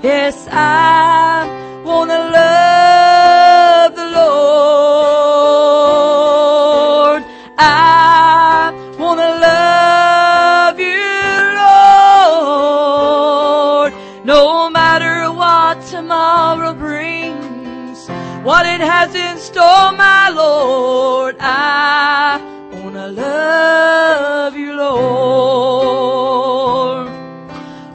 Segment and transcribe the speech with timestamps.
[0.00, 4.44] Yes, I want to love the Lord.
[7.58, 11.02] I want to love you,
[13.82, 13.92] Lord.
[14.24, 18.08] No matter what tomorrow brings,
[18.44, 21.89] what it has in store, my Lord, I
[23.10, 24.98] love you, Lord.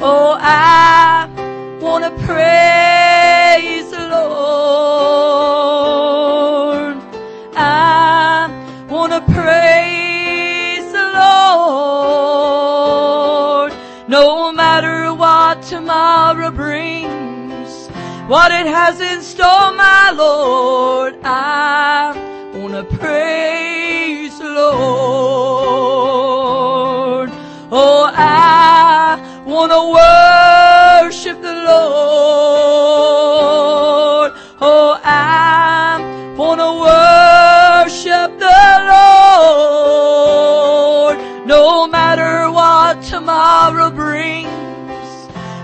[0.02, 1.30] Oh, I
[1.82, 4.96] want to praise the Lord.
[7.56, 8.50] I
[8.90, 11.12] want to praise the
[12.34, 13.74] Lord.
[14.10, 17.88] No matter what tomorrow brings,
[18.28, 22.14] what it has in store, my Lord, I
[22.56, 23.65] want to praise
[24.74, 26.16] Lord.
[27.72, 31.66] Oh, I want to worship the Lord.
[34.62, 38.56] Oh, I want to worship the
[41.06, 41.18] Lord.
[41.48, 44.50] No matter what tomorrow brings,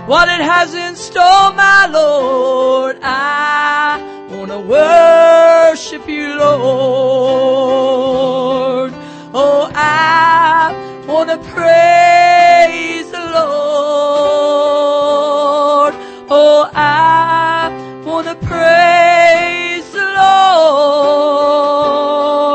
[0.06, 8.11] what it has in store, my Lord, I want to worship you, Lord.
[11.22, 13.44] To praise the Lord.
[16.28, 17.70] Oh, I
[18.04, 20.04] want to praise the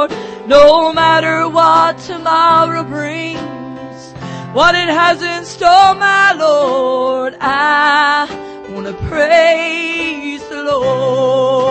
[0.04, 0.12] Lord.
[0.48, 4.12] No matter what tomorrow brings,
[4.54, 8.28] what it has in store, my Lord, I
[8.70, 11.64] want to praise the Lord.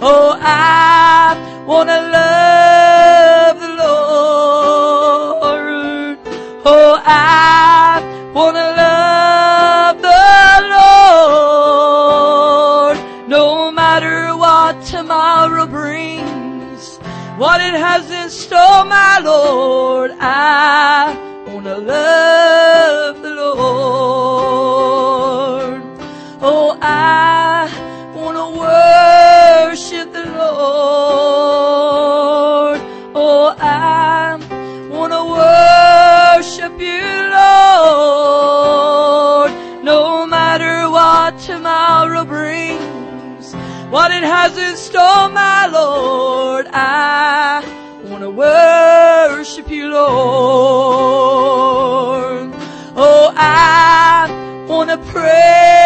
[0.00, 1.34] Oh, I
[1.66, 2.71] want to love
[17.38, 21.16] what it has in store, my Lord, I
[21.46, 23.62] want to love the Lord.
[26.42, 27.68] Oh, I
[28.14, 31.31] want to worship the Lord.
[43.92, 47.62] What it has in store, my Lord, I
[48.04, 51.22] want to worship you, Lord.
[52.96, 55.81] Oh, I want to praise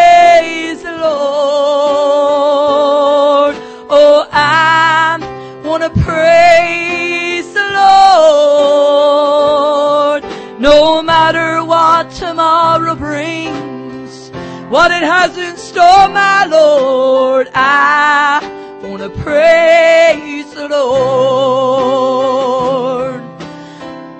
[14.69, 18.41] what it has in store, my Lord, I
[18.83, 21.97] want to praise the Lord.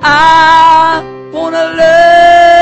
[0.02, 1.02] I
[1.34, 2.57] want to love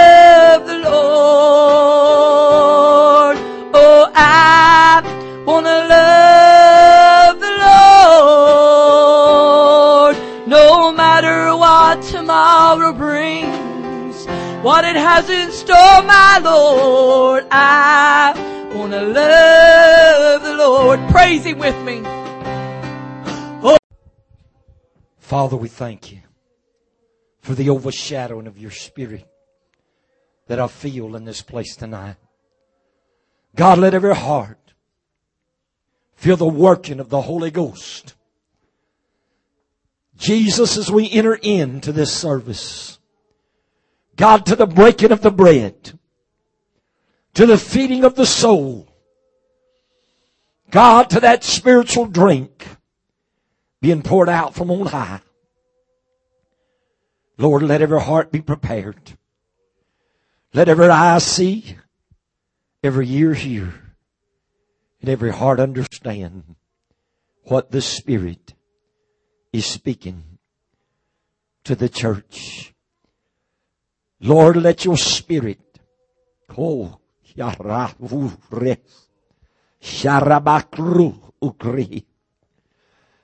[14.66, 18.34] what it has in store, my Lord, I
[18.74, 21.00] want to love the Lord.
[21.12, 22.02] Praise Him with me.
[23.64, 23.78] Oh.
[25.20, 26.22] Father, we thank you
[27.42, 29.28] for the overshadowing of your spirit
[30.48, 32.16] that I feel in this place tonight.
[33.56, 34.74] God, let every heart
[36.16, 38.16] feel the working of the Holy Ghost.
[40.18, 42.98] Jesus, as we enter into this service,
[44.16, 46.00] God, to the breaking of the bread,
[47.34, 48.88] to the feeding of the soul,
[50.70, 52.68] God, to that spiritual drink
[53.82, 55.22] being poured out from on high.
[57.38, 59.18] Lord, let every heart be prepared.
[60.54, 61.76] Let every eye see,
[62.82, 63.74] every ear hear,
[65.02, 66.56] and every heart understand
[67.44, 68.54] what the Spirit
[69.52, 70.24] is speaking
[71.66, 72.75] to the church.
[74.20, 75.60] Lord, let your Spirit,
[76.58, 77.00] oh.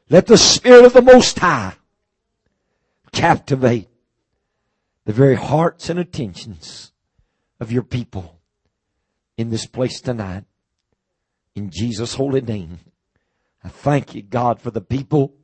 [0.10, 1.74] Let the Spirit of the Most High
[3.12, 3.88] captivate
[5.06, 6.92] the very hearts and attentions
[7.60, 8.40] of your people
[9.38, 10.44] in this place tonight.
[11.56, 12.80] In Jesus' holy name.
[13.64, 15.36] I thank you, God, for the people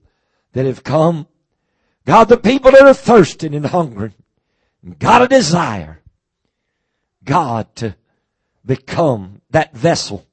[0.54, 1.28] that have come.
[2.06, 3.66] God, the people that are thirsting and
[4.84, 6.02] hungry, got a desire,
[7.24, 7.96] God, to
[8.66, 10.26] become that vessel,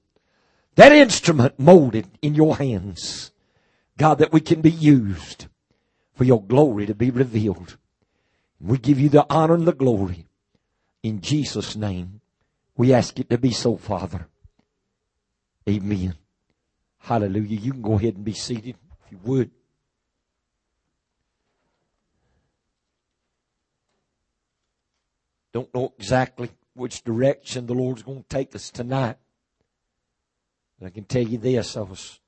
[0.74, 3.30] that instrument molded in your hands.
[3.96, 5.46] God, that we can be used
[6.14, 7.76] for your glory to be revealed.
[8.60, 10.26] We give you the honor and the glory.
[11.02, 12.20] In Jesus' name,
[12.76, 14.26] we ask it to be so, Father.
[15.68, 16.14] Amen.
[16.98, 17.58] Hallelujah.
[17.58, 19.50] You can go ahead and be seated if you would.
[25.54, 29.16] Don't know exactly which direction the Lord's going to take us tonight.
[30.78, 32.18] But I can tell you this, I was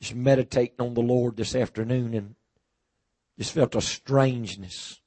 [0.00, 2.34] just meditating on the Lord this afternoon and
[3.38, 5.00] just felt a strangeness.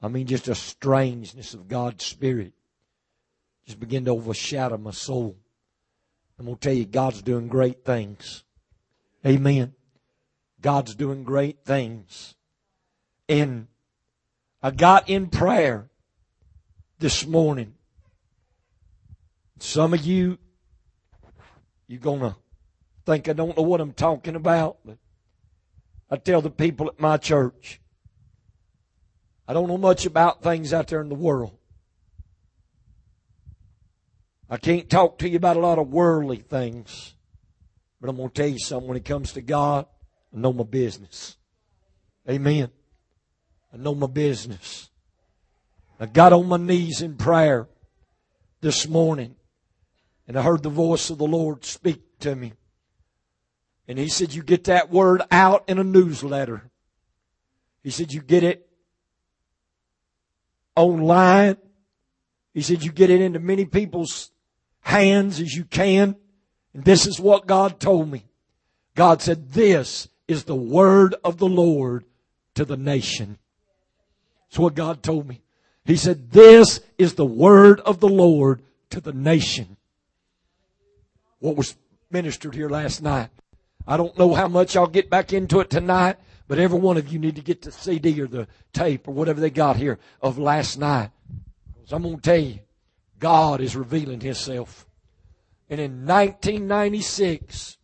[0.00, 2.54] I mean, just a strangeness of God's Spirit
[3.66, 5.36] just began to overshadow my soul.
[6.38, 8.44] I'm going to tell you, God's doing great things.
[9.26, 9.74] Amen.
[10.62, 12.34] God's doing great things.
[13.28, 13.66] And
[14.62, 15.87] I got in prayer
[16.98, 17.74] this morning.
[19.60, 20.38] Some of you,
[21.86, 22.36] you're going to
[23.06, 24.98] think I don't know what I'm talking about, but
[26.10, 27.80] I tell the people at my church,
[29.46, 31.56] I don't know much about things out there in the world.
[34.50, 37.14] I can't talk to you about a lot of worldly things,
[38.00, 38.88] but I'm going to tell you something.
[38.88, 39.86] When it comes to God,
[40.34, 41.36] I know my business.
[42.28, 42.70] Amen.
[43.72, 44.90] I know my business.
[46.00, 47.68] I got on my knees in prayer
[48.60, 49.34] this morning
[50.26, 52.52] and I heard the voice of the Lord speak to me.
[53.88, 56.70] And he said, you get that word out in a newsletter.
[57.82, 58.68] He said, you get it
[60.76, 61.56] online.
[62.52, 64.30] He said, you get it into many people's
[64.80, 66.16] hands as you can.
[66.74, 68.26] And this is what God told me.
[68.94, 72.04] God said, this is the word of the Lord
[72.54, 73.38] to the nation.
[74.48, 75.42] That's what God told me.
[75.88, 79.78] He said, this is the word of the Lord to the nation.
[81.38, 81.76] What was
[82.10, 83.30] ministered here last night.
[83.86, 87.10] I don't know how much I'll get back into it tonight, but every one of
[87.10, 90.38] you need to get the CD or the tape or whatever they got here of
[90.38, 91.08] last night.
[91.86, 92.58] So I'm going to tell you,
[93.18, 94.86] God is revealing Himself.
[95.70, 97.78] And in 1996,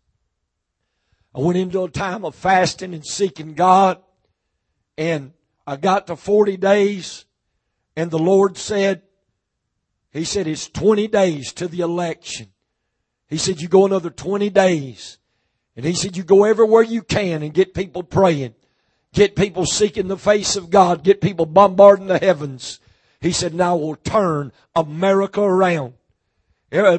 [1.34, 3.96] I went into a time of fasting and seeking God,
[4.98, 5.32] and
[5.66, 7.24] I got to 40 days
[7.96, 9.02] and the Lord said,
[10.10, 12.48] He said, it's 20 days to the election.
[13.28, 15.18] He said, you go another 20 days.
[15.76, 18.54] And He said, you go everywhere you can and get people praying.
[19.12, 21.04] Get people seeking the face of God.
[21.04, 22.80] Get people bombarding the heavens.
[23.20, 25.94] He said, now we'll turn America around.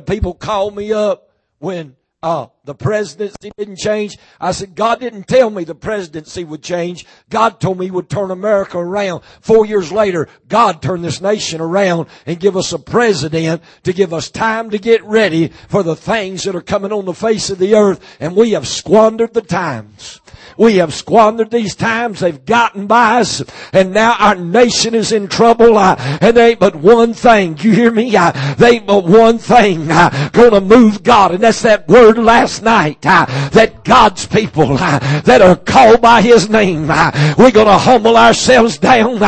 [0.05, 1.95] People call me up when
[2.25, 4.17] uh, the presidency didn't change.
[4.41, 7.05] I said, God didn't tell me the presidency would change.
[7.29, 9.21] God told me he would turn America around.
[9.41, 14.11] Four years later, God turned this nation around and give us a president to give
[14.11, 17.59] us time to get ready for the things that are coming on the face of
[17.59, 18.03] the earth.
[18.19, 20.19] And we have squandered the times.
[20.57, 22.19] We have squandered these times.
[22.19, 23.43] They've gotten by us.
[23.73, 25.77] And now our nation is in trouble.
[25.77, 27.57] Uh, and they ain't but one thing.
[27.59, 28.15] You hear me?
[28.15, 31.33] Uh, they ain't but one thing uh, gonna move God.
[31.33, 33.05] And that's that word last night.
[33.05, 36.87] Uh, that God's people uh, that are called by His name.
[36.89, 39.19] Uh, we're gonna humble ourselves down.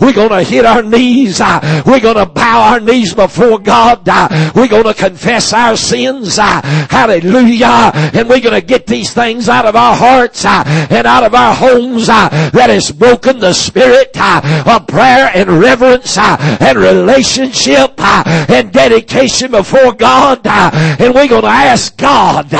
[0.00, 1.40] We're gonna hit our knees.
[1.40, 4.06] We're gonna bow our knees before God.
[4.54, 6.36] We're gonna confess our sins.
[6.36, 7.90] Hallelujah.
[8.14, 10.44] And we're gonna get these things out of our hearts.
[10.90, 15.48] And out of our homes uh, that has broken the spirit uh, of prayer and
[15.60, 20.46] reverence uh, and relationship and dedication before God.
[20.46, 22.50] And we're going to ask God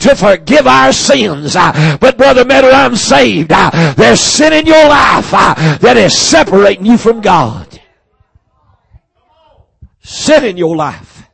[0.00, 1.54] to forgive our sins.
[1.54, 3.50] but Brother Meadow, I'm saved.
[3.50, 7.80] there's sin in your life that is separating you from God.
[10.02, 11.28] Sin in your life.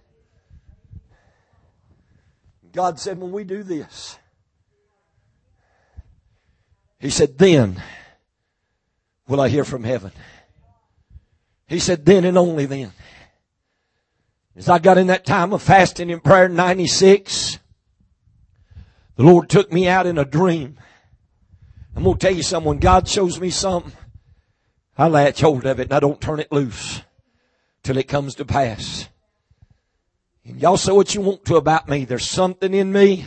[2.76, 4.18] God said when we do this,
[7.06, 7.80] he said, then
[9.28, 10.12] will I hear from heaven.
[11.68, 12.92] He said, then and only then.
[14.56, 17.58] As I got in that time of fasting and prayer in 96,
[19.16, 20.78] the Lord took me out in a dream.
[21.94, 22.68] I'm going to tell you something.
[22.68, 23.92] When God shows me something,
[24.98, 27.02] I latch hold of it and I don't turn it loose
[27.82, 29.08] till it comes to pass.
[30.44, 32.04] And y'all say what you want to about me.
[32.04, 33.26] There's something in me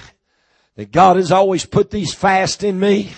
[0.76, 3.12] that God has always put these fast in me.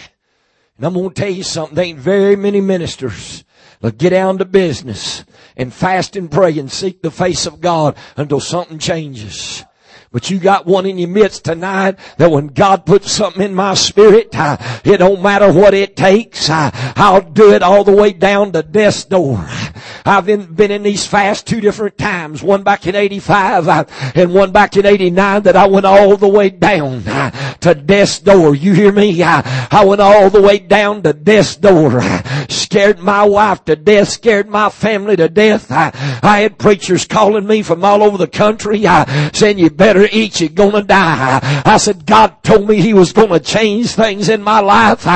[0.82, 1.76] And I'm going to tell you something.
[1.76, 3.44] There ain't very many ministers
[3.82, 5.24] that get down to business
[5.56, 9.64] and fast and pray and seek the face of God until something changes.
[10.13, 13.75] But you got one in your midst tonight that when God puts something in my
[13.75, 16.50] spirit, uh, it don't matter what it takes.
[16.50, 19.41] Uh, I'll do it all the way down to death's door.
[20.06, 22.44] I've been, been in these fasts two different times.
[22.44, 26.27] One back in 85 uh, and one back in 89 that I went all the
[26.27, 27.03] way down
[27.62, 28.53] to death's door.
[28.53, 29.24] You hear me?
[29.24, 32.01] I went all the way down to death's door.
[32.50, 34.10] Scared my wife to death.
[34.10, 35.72] Scared my family to death.
[35.72, 35.91] I,
[36.22, 38.84] I had preachers calling me from all over the country
[39.34, 40.39] saying you better eat.
[40.39, 41.39] You're gonna die.
[41.65, 45.08] I said God told me He was gonna change things in my life,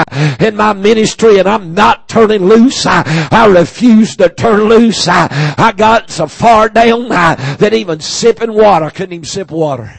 [0.41, 2.85] in my ministry and I'm not turning loose.
[2.85, 5.07] I, I refuse to turn loose.
[5.07, 9.91] I, I got so far down that even sipping water, couldn't even sip water.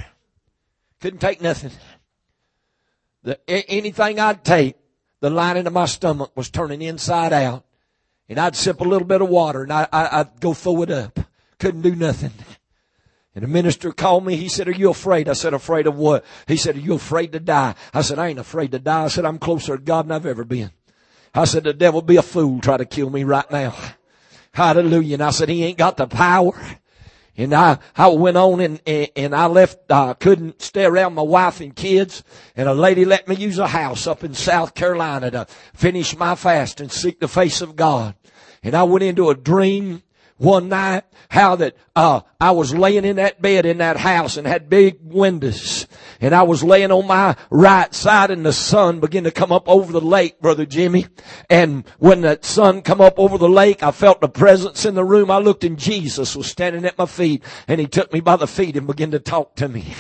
[1.00, 1.72] Couldn't take nothing.
[3.22, 4.76] The, anything I'd take,
[5.20, 7.64] the lining of my stomach was turning inside out.
[8.28, 10.90] And I'd sip a little bit of water and I, I, I'd go throw it
[10.90, 11.20] up.
[11.58, 12.32] Couldn't do nothing.
[13.36, 14.36] And the minister called me.
[14.36, 15.28] He said, are you afraid?
[15.28, 16.24] I said, afraid of what?
[16.48, 17.74] He said, are you afraid to die?
[17.92, 19.04] I said, I ain't afraid to die.
[19.04, 20.70] I said, I'm closer to God than I've ever been.
[21.34, 23.74] I said, the devil be a fool try to kill me right now.
[24.52, 25.16] Hallelujah.
[25.16, 26.58] And I said, he ain't got the power.
[27.36, 31.20] And I, I went on and, and I left, I uh, couldn't stay around my
[31.20, 32.24] wife and kids.
[32.56, 36.36] And a lady let me use a house up in South Carolina to finish my
[36.36, 38.14] fast and seek the face of God.
[38.62, 40.02] And I went into a dream
[40.38, 44.46] one night how that uh, I was laying in that bed in that house and
[44.46, 45.86] had big windows
[46.20, 49.68] and I was laying on my right side and the sun began to come up
[49.68, 51.06] over the lake, brother Jimmy.
[51.48, 55.04] And when that sun come up over the lake, I felt the presence in the
[55.04, 55.30] room.
[55.30, 58.46] I looked and Jesus was standing at my feet and he took me by the
[58.46, 59.94] feet and began to talk to me.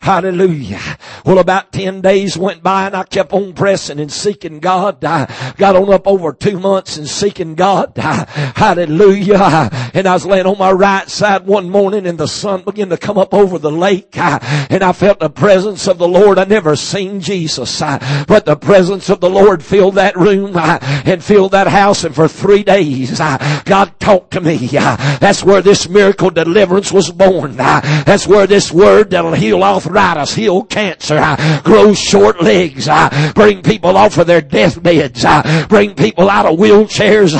[0.00, 0.98] Hallelujah.
[1.24, 5.04] Well, about 10 days went by and I kept on pressing and seeking God.
[5.04, 7.92] I got on up over two months and seeking God.
[7.96, 9.70] Hallelujah.
[9.94, 12.96] And I was laying on my right side one morning and the sun began to
[12.96, 16.38] come up over the lake and I felt the presence of the Lord.
[16.38, 21.52] I never seen Jesus, but the presence of the Lord filled that room and filled
[21.52, 22.04] that house.
[22.04, 24.56] And for three days, God talked to me.
[24.56, 27.56] That's where this miracle deliverance was born.
[27.56, 32.88] That's where this word that'll heal arthritis, heal cancer, grow short legs,
[33.34, 35.24] bring people off of their deathbeds,
[35.68, 37.34] bring people out of wheelchairs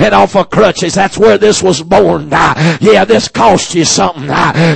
[0.00, 0.94] and off of crutches.
[0.94, 1.97] That's where this was born.
[2.80, 4.28] Yeah, this cost you something.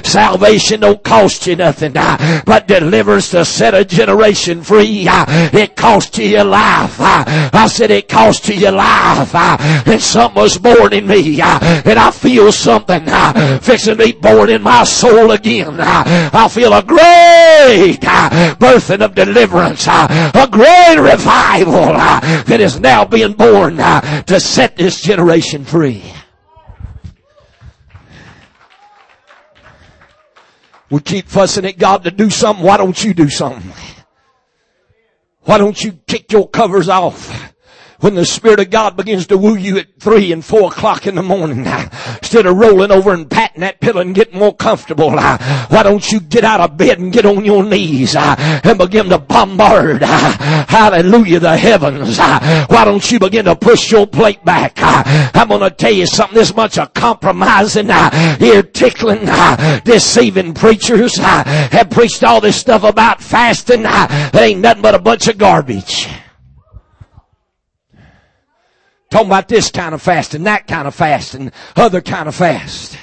[0.05, 5.07] Salvation don't cost you nothing, but deliverance delivers to set a generation free.
[5.09, 5.51] Ah.
[5.53, 6.97] It cost you your life.
[7.01, 7.51] Ah.
[7.53, 9.33] I said it cost you your life.
[9.35, 9.83] Ah.
[9.87, 11.41] And something was born in me.
[11.41, 13.05] And I feel something
[13.61, 15.81] fixing to be born in my soul again.
[15.81, 19.87] I feel a great birthing of deliverance.
[19.89, 21.95] A great revival
[22.45, 26.03] that is now being born to set this generation free.
[30.93, 32.63] We keep fussing at God to do something.
[32.63, 33.73] Why don't you do something?
[35.41, 37.52] Why don't you kick your covers off?
[38.03, 41.15] When the Spirit of God begins to woo you at three and four o'clock in
[41.15, 41.59] the morning,
[42.19, 46.19] instead of rolling over and patting that pillow and getting more comfortable, why don't you
[46.19, 51.57] get out of bed and get on your knees and begin to bombard, hallelujah, the
[51.57, 52.19] heavens?
[52.19, 54.73] Why don't you begin to push your plate back?
[54.77, 56.33] I'm going to tell you something.
[56.33, 59.27] This much of compromising, ear tickling,
[59.85, 63.83] deceiving preachers have preached all this stuff about fasting.
[63.85, 66.02] It ain't nothing but a bunch of garbage.
[69.13, 72.35] Talking about this kind of fast and that kind of fast and other kind of
[72.35, 72.97] fast.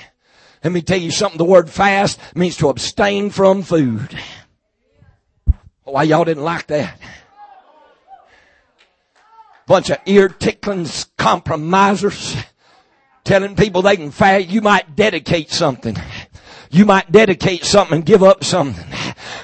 [0.63, 1.37] Let me tell you something.
[1.37, 4.17] The word fast means to abstain from food.
[5.85, 6.99] Oh, why y'all didn't like that?
[9.67, 12.35] Bunch of ear tickling compromisers
[13.23, 14.47] telling people they can fast.
[14.47, 15.95] You might dedicate something.
[16.71, 18.88] You might dedicate something and give up something.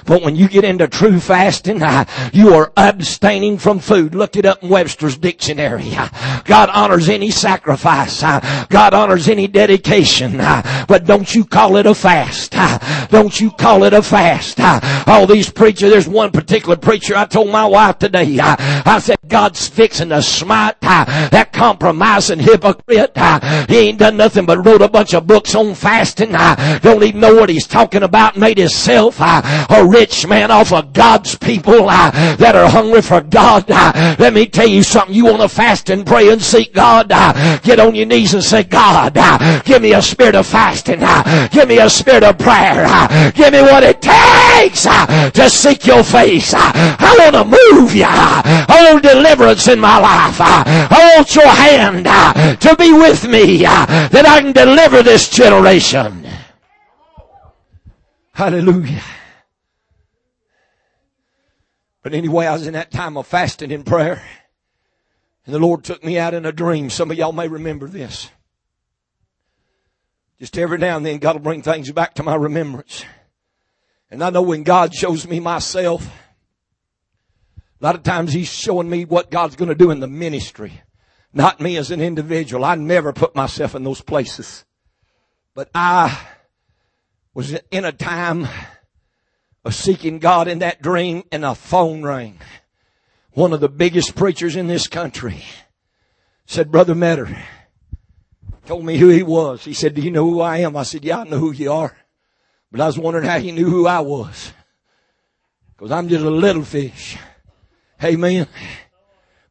[0.04, 4.14] But when you get into true fasting, uh, you are abstaining from food.
[4.14, 5.94] Look it up in Webster's dictionary.
[5.94, 6.08] Uh,
[6.44, 8.22] God honors any sacrifice.
[8.22, 10.40] Uh, God honors any dedication.
[10.40, 12.54] Uh, but don't you call it a fast.
[12.56, 14.60] Uh, don't you call it a fast.
[14.60, 18.38] Uh, all these preachers, there's one particular preacher I told my wife today.
[18.40, 23.16] I said, God's fixing to smite that compromising hypocrite.
[23.68, 26.32] He ain't done nothing but wrote a bunch of books on fasting.
[26.32, 28.36] Don't even know what he's talking about.
[28.36, 29.18] Made himself
[29.70, 33.70] a rich man off of God's people uh, that are hungry for God.
[33.70, 35.14] Uh, let me tell you something.
[35.14, 37.10] You want to fast and pray and seek God.
[37.10, 41.00] Uh, get on your knees and say, God, uh, give me a spirit of fasting.
[41.00, 42.84] Uh, give me a spirit of prayer.
[42.86, 46.54] Uh, give me what it takes to seek your face.
[46.54, 48.06] I want to move you.
[48.06, 50.36] I want deliverance in my life.
[50.40, 56.26] I want your hand to be with me that I can deliver this generation.
[58.32, 59.02] Hallelujah.
[62.06, 64.22] But anyway, I was in that time of fasting and prayer.
[65.44, 66.88] And the Lord took me out in a dream.
[66.88, 68.30] Some of y'all may remember this.
[70.38, 73.04] Just every now and then God will bring things back to my remembrance.
[74.08, 76.06] And I know when God shows me myself,
[77.80, 80.82] a lot of times He's showing me what God's going to do in the ministry.
[81.32, 82.64] Not me as an individual.
[82.64, 84.64] I never put myself in those places.
[85.54, 86.16] But I
[87.34, 88.46] was in a time
[89.66, 92.38] of seeking God in that dream and a phone rang.
[93.32, 95.42] One of the biggest preachers in this country
[96.46, 97.36] said, Brother Metter,
[98.64, 99.64] told me who he was.
[99.64, 100.76] He said, do you know who I am?
[100.76, 101.96] I said, yeah, I know who you are.
[102.70, 104.52] But I was wondering how he knew who I was.
[105.78, 107.18] Cause I'm just a little fish.
[108.02, 108.46] Amen.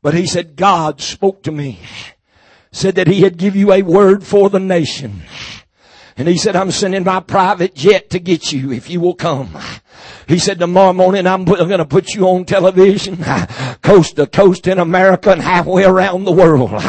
[0.01, 1.79] But he said, God spoke to me.
[2.72, 5.24] Said that he had give you a word for the nation.
[6.17, 9.57] And he said, I'm sending my private jet to get you if you will come.
[10.27, 13.17] He said, tomorrow morning I'm going to put you on television,
[13.84, 16.72] coast to coast in America and halfway around the world.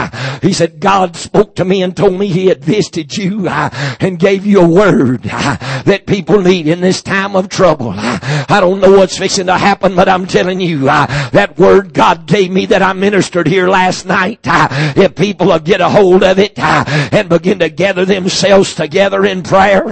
[0.43, 4.45] He said, God spoke to me and told me he had visited you and gave
[4.47, 7.93] you a word that people need in this time of trouble.
[7.97, 12.51] I don't know what's fixing to happen, but I'm telling you, that word God gave
[12.51, 16.59] me that I ministered here last night, if people will get a hold of it
[16.59, 19.85] and begin to gather themselves together in prayer,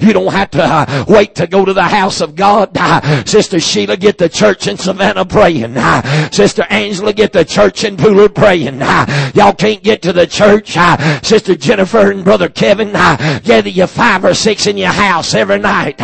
[0.00, 2.74] you don't have to wait to go to the house of God.
[3.26, 5.74] Sister Sheila, get the church in Savannah praying.
[6.32, 8.80] Sister Angela, get the church in Pooler praying.
[9.34, 10.76] Y'all can't get to the church.
[11.24, 16.00] Sister Jennifer and Brother Kevin, gather you five or six in your house every night.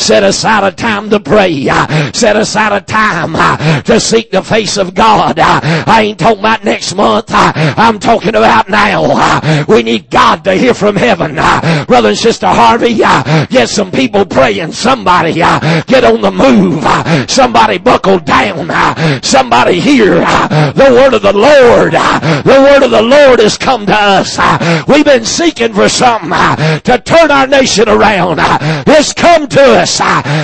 [0.00, 1.64] Set aside a time to pray.
[2.12, 5.38] Set aside a time to seek the face of God.
[5.38, 7.26] I ain't talking about next month.
[7.30, 9.64] I'm talking about now.
[9.66, 11.36] We need God to hear from heaven.
[11.86, 14.72] Brother and Sister Harvey, get some people praying.
[14.72, 16.82] Somebody get on the move.
[17.30, 18.68] Somebody buckle down.
[19.22, 21.92] Somebody hear the word of the Lord.
[21.92, 24.38] The word of the Lord has come to us.
[24.88, 28.38] We've been seeking for something to turn our nation around.
[28.86, 30.00] It's come to us.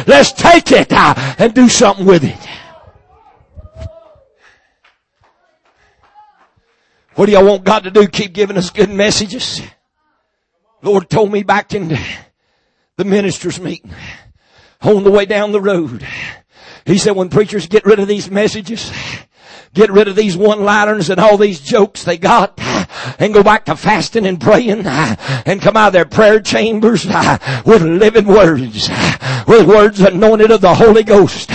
[0.07, 2.37] Let's take it and do something with it.
[7.15, 8.09] What do y'all want God to do?
[8.09, 9.63] Keep giving us good messages?
[10.83, 11.97] Lord told me back in
[12.97, 13.95] the ministers meeting
[14.85, 16.07] on the way down the road.
[16.85, 18.91] He said when preachers get rid of these messages,
[19.73, 22.59] get rid of these one-liners and all these jokes they got
[23.19, 27.07] and go back to fasting and praying and come out of their prayer chambers
[27.65, 28.89] with living words,
[29.47, 31.51] with words anointed of the Holy Ghost,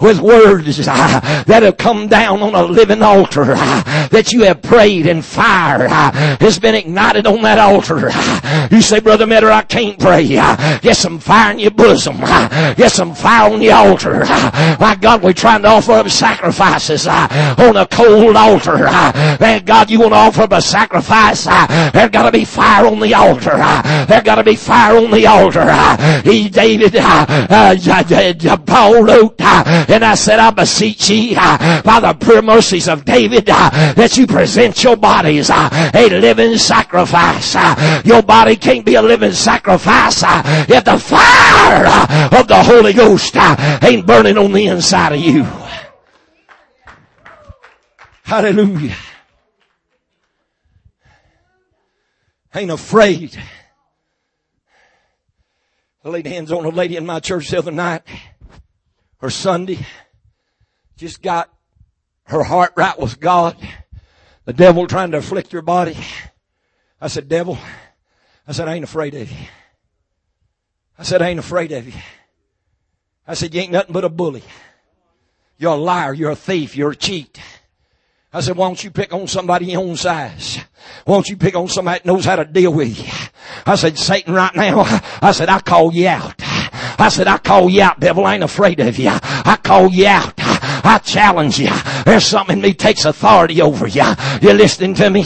[0.00, 5.24] with words that have come down on a living altar that you have prayed and
[5.24, 8.10] fire has been ignited on that altar.
[8.74, 10.26] You say, Brother Metter, I can't pray.
[10.26, 12.18] Get some fire in your bosom.
[12.18, 14.20] Get some fire on the altar.
[14.80, 18.76] My God, we're trying to offer up sacrifices on a cold altar.
[18.76, 21.46] Man, God, you want to offer up a sacrifice?
[21.46, 23.52] Uh, there's got to be fire on the altar.
[23.54, 25.64] Uh, there's got to be fire on the altar.
[25.64, 26.22] Uh.
[26.22, 32.88] He, David, uh, Paul wrote, and I said, I beseech ye by the pure mercies
[32.88, 37.54] of David that you present your bodies a living sacrifice.
[38.04, 40.22] Your body can't be a living sacrifice
[40.68, 41.86] if the fire
[42.38, 43.36] of the Holy Ghost
[43.82, 45.46] ain't burning on the inside of you.
[48.24, 48.94] Hallelujah.
[52.58, 53.40] Ain't afraid.
[56.04, 58.02] I laid hands on a lady in my church the other night
[59.22, 59.78] or Sunday.
[60.96, 61.54] Just got
[62.24, 63.56] her heart right with God.
[64.44, 65.96] The devil trying to afflict her body.
[67.00, 67.56] I said, devil,
[68.48, 69.46] I said, I ain't afraid of you.
[70.98, 72.00] I said, I ain't afraid of you.
[73.24, 74.42] I said, you ain't nothing but a bully.
[75.58, 76.12] You're a liar.
[76.12, 76.76] You're a thief.
[76.76, 77.38] You're a cheat.
[78.30, 80.58] I said, why don't you pick on somebody your own size?
[81.06, 83.10] Why don't you pick on somebody that knows how to deal with you?
[83.64, 84.82] I said, Satan, right now,
[85.22, 86.34] I said, I call you out.
[87.00, 88.26] I said, I call you out, devil.
[88.26, 89.10] I ain't afraid of you.
[89.10, 90.34] I call you out.
[90.36, 91.70] I challenge you.
[92.04, 94.04] There's something in me takes authority over you.
[94.42, 95.24] You're listening to me?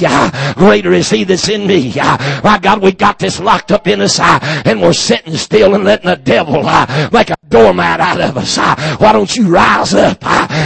[0.54, 1.92] Greater is he that's in me.
[1.96, 6.10] My God, we got this locked up in us and we're sitting still and letting
[6.10, 6.62] the devil
[7.10, 8.56] make a doormat out of us.
[9.00, 10.22] Why don't you rise up?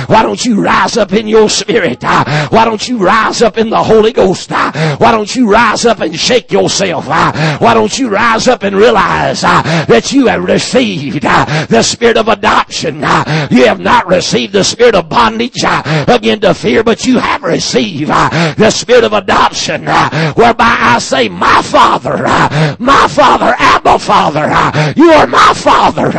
[0.08, 2.02] Why don't you rise up in your spirit?
[2.02, 4.50] Why don't you rise up in the Holy Ghost?
[4.50, 7.06] Why don't you rise up and shake yourself?
[7.06, 12.96] Why don't you rise up and realize that you have received the spirit of adoption?
[13.50, 15.64] You have not received the spirit of bondage
[16.06, 20.98] again to fear, but you have received uh, the spirit of adoption uh, whereby I
[20.98, 24.46] say, my father, uh, my father, Abba Father,
[24.96, 26.12] you are my father.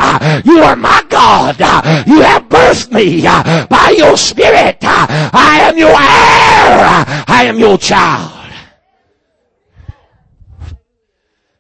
[0.44, 1.60] You You are my God.
[2.08, 4.78] You have birthed me by your spirit.
[4.82, 7.24] I am your heir.
[7.28, 8.52] I am your child.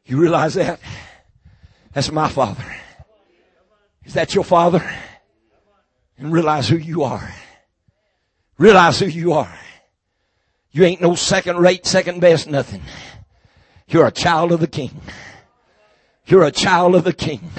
[0.06, 0.80] You realize that?
[1.94, 2.66] That's my father.
[4.04, 4.84] Is that your father?
[6.18, 7.32] And realize who you are.
[8.58, 9.54] Realize who you are.
[10.72, 12.82] You ain't no second rate, second best, nothing.
[13.88, 15.02] You're a child of the king.
[16.26, 17.52] You're a child of the king.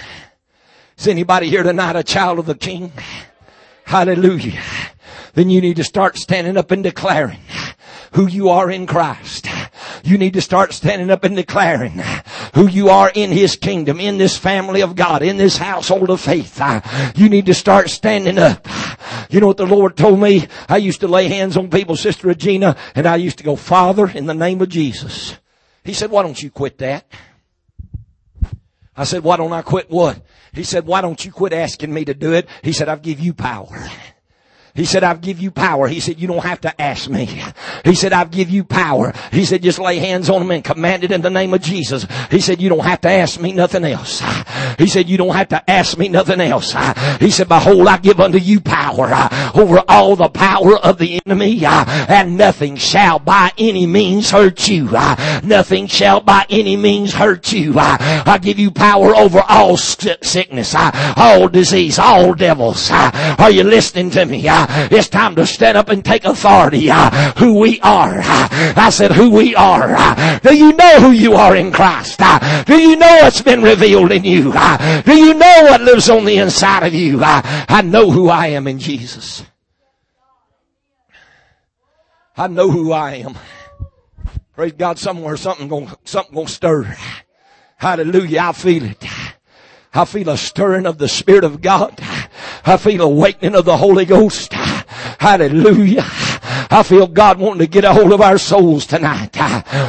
[0.97, 2.93] Is anybody here tonight a child of the king?
[3.85, 4.63] Hallelujah.
[5.35, 7.41] Then you need to start standing up and declaring
[8.13, 9.48] who you are in Christ.
[10.05, 12.03] You need to start standing up and declaring
[12.55, 16.21] who you are in His kingdom, in this family of God, in this household of
[16.21, 16.61] faith.
[17.15, 18.67] You need to start standing up.
[19.31, 20.49] You know what the Lord told me?
[20.69, 24.09] I used to lay hands on people, Sister Regina, and I used to go, Father,
[24.09, 25.37] in the name of Jesus.
[25.85, 27.07] He said, why don't you quit that?
[28.97, 30.21] I said, why don't I quit what?
[30.53, 32.49] He said, why don't you quit asking me to do it?
[32.63, 33.89] He said, I'll give you power.
[34.79, 35.89] He said, I'll give you power.
[35.89, 37.29] He said, you don't have to ask me.
[37.85, 39.13] He said, I'll give you power.
[39.33, 42.07] He said, just lay hands on them and command it in the name of Jesus.
[42.31, 44.23] He said, you don't have to ask me nothing else.
[44.79, 46.77] He said, you don't have to ask me nothing else.
[47.19, 49.11] He said, behold, I give unto you power
[49.53, 54.85] over all the power of the enemy and nothing shall by any means hurt you.
[55.43, 57.75] Nothing shall by any means hurt you.
[57.77, 62.91] I give you power over all sickness, all disease, all devils.
[62.93, 64.47] Are you listening to me?
[64.69, 66.91] It's time to stand up and take authority.
[66.91, 68.19] Uh, who we are.
[68.19, 69.95] Uh, I said who we are.
[69.97, 72.21] Uh, do you know who you are in Christ?
[72.67, 74.53] Do you know what's been revealed in you?
[74.53, 77.21] Do you know what lives on the inside of you?
[77.23, 79.45] I know who I am in Jesus.
[82.37, 83.37] I know who I am.
[84.55, 86.97] Praise God, somewhere something going something to stir.
[87.77, 89.05] Hallelujah, I feel it.
[89.95, 91.99] I feel a stirring of the Spirit of God.
[92.65, 94.53] I feel awakening of the Holy Ghost.
[95.19, 96.07] Hallelujah.
[96.71, 99.37] I feel God wanting to get a hold of our souls tonight.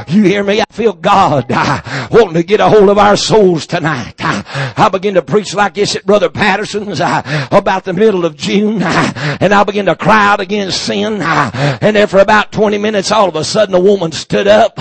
[0.09, 0.61] You hear me?
[0.61, 4.15] I feel God uh, wanting to get a hold of our souls tonight.
[4.19, 8.81] I begin to preach like this at Brother Patterson's uh, about the middle of June
[8.81, 13.11] uh, and I begin to cry out against sin and then for about 20 minutes
[13.11, 14.79] all of a sudden a woman stood up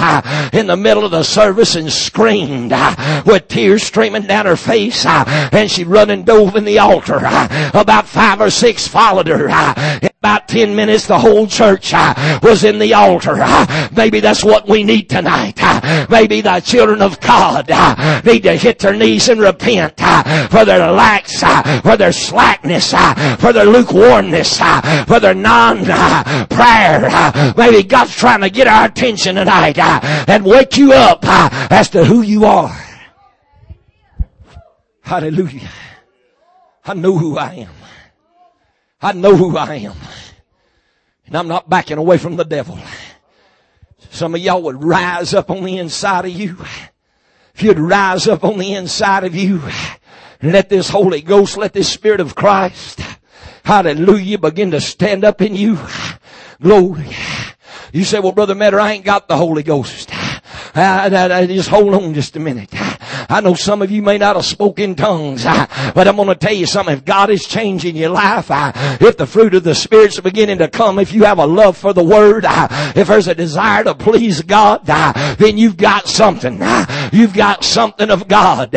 [0.55, 2.73] in the middle of the service and screamed
[3.27, 7.17] with tears streaming down her face and she run and dove in the altar.
[7.17, 9.49] About five or six followed her.
[10.03, 13.37] In about 10 minutes the whole church Ah, was in the altar.
[13.39, 15.59] Ah, maybe that's what we need tonight.
[15.61, 17.69] Ah, maybe the children of God
[18.25, 19.99] need to hit their knees and repent
[20.51, 21.41] for their lacks,
[21.83, 22.93] for their slackness,
[23.41, 24.59] for their lukewarmness,
[25.07, 27.11] for their non-prayer.
[27.57, 32.23] Maybe God's trying to get our attention tonight and wake you up as to who
[32.23, 32.77] you are.
[35.03, 35.71] Hallelujah.
[36.85, 37.73] I know who I am.
[39.01, 39.95] I know who I am.
[41.29, 42.79] And I'm not backing away from the devil.
[44.11, 46.57] Some of y'all would rise up on the inside of you.
[47.55, 49.63] If you'd rise up on the inside of you
[50.43, 53.01] let this Holy Ghost, let this Spirit of Christ,
[53.65, 55.79] hallelujah, begin to stand up in you.
[56.61, 57.11] Glory.
[57.93, 60.11] You say, well, Brother Metter, I ain't got the Holy Ghost.
[60.75, 62.71] I, just hold on just a minute.
[63.29, 66.35] I know some of you may not have spoken tongues, ah, but I'm going to
[66.35, 66.95] tell you something.
[66.95, 70.69] If God is changing your life, ah, if the fruit of the Spirit's beginning to
[70.69, 73.95] come, if you have a love for the Word, ah, if there's a desire to
[73.95, 76.59] please God, then you've got something.
[77.13, 78.73] You've got something of God.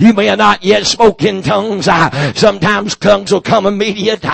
[0.00, 1.88] You may have not yet spoken tongues.
[2.36, 4.24] Sometimes tongues will come immediate.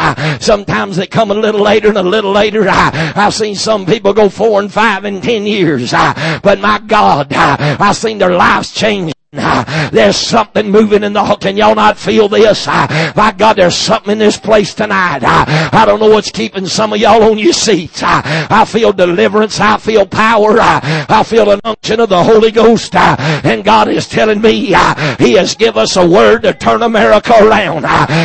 [0.41, 2.65] Sometimes they come a little later and a little later.
[2.69, 5.91] I've seen some people go four and five and ten years.
[5.91, 9.13] But my God, I've seen their lives change.
[9.31, 11.43] There's something moving in the hook.
[11.43, 12.65] can y'all not feel this?
[12.67, 15.21] Ah, my God, there's something in this place tonight.
[15.23, 18.01] Ah, I don't know what's keeping some of y'all on your seats.
[18.03, 19.61] Ah, I feel deliverance.
[19.61, 20.57] I feel power.
[20.59, 22.95] I feel an unction of the Holy Ghost.
[22.95, 24.75] And God is telling me
[25.19, 27.85] He has given us a word to turn America around.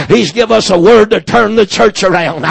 [0.10, 2.46] He's given us a word to turn the church around.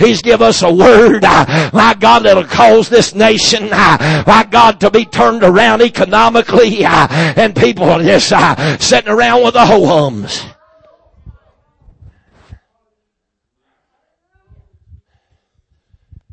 [0.00, 5.04] He's given us a word, my God, that'll cause this nation, my God, to be
[5.04, 10.44] turned around economically and people just uh, sitting around with the ho-hums.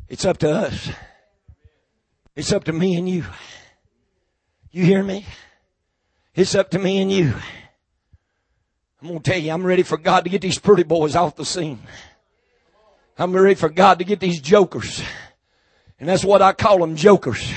[0.08, 0.90] It's up to us.
[2.34, 3.24] It's up to me and you.
[4.70, 5.26] You hear me?
[6.34, 7.34] It's up to me and you.
[9.00, 11.36] I'm going to tell you, I'm ready for God to get these pretty boys off
[11.36, 11.80] the scene.
[13.18, 15.02] I'm ready for God to get these jokers.
[15.98, 17.52] And that's what I call them jokers.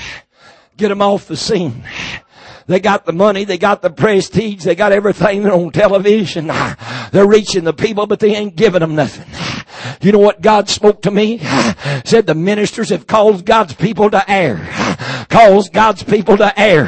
[0.76, 1.84] Get them off the scene.
[2.70, 6.46] They got the money, they got the prestige, they got everything They're on television.
[7.10, 9.26] They're reaching the people, but they ain't giving them nothing.
[10.02, 11.38] You know what God spoke to me?
[12.04, 14.56] Said the ministers have caused God's people to err.
[15.28, 16.86] Caused God's people to err.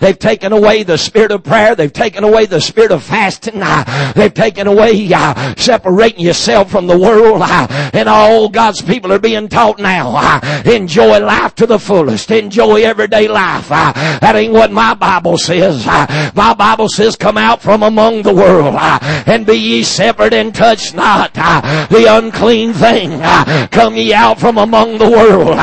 [0.00, 1.74] They've taken away the spirit of prayer.
[1.74, 3.62] They've taken away the spirit of fasting.
[3.62, 7.42] Uh, they've taken away uh, separating yourself from the world.
[7.42, 10.12] Uh, and all God's people are being taught now.
[10.14, 12.30] Uh, enjoy life to the fullest.
[12.30, 13.68] Enjoy everyday life.
[13.68, 15.86] That ain't what my Bible says.
[15.86, 20.94] My Bible says come out from among the world and be ye separate and touch
[20.94, 23.20] not the unclean thing.
[23.70, 25.56] Come ye out from among the world.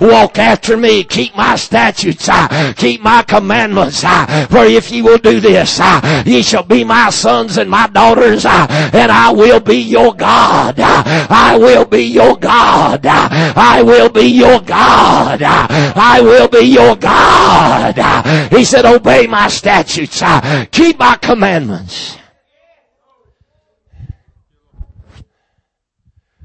[0.00, 1.04] Walk after me.
[1.04, 2.28] Keep my statutes.
[2.76, 3.83] Keep my commandments.
[4.04, 7.86] Ah, for if ye will do this, ah, ye shall be my sons and my
[7.88, 10.78] daughters, ah, and I will be your God.
[10.78, 13.04] I will be your God.
[13.04, 15.42] I will be your God.
[15.42, 18.50] I will be your God.
[18.50, 20.22] He said, obey my statutes.
[20.70, 22.16] Keep my commandments.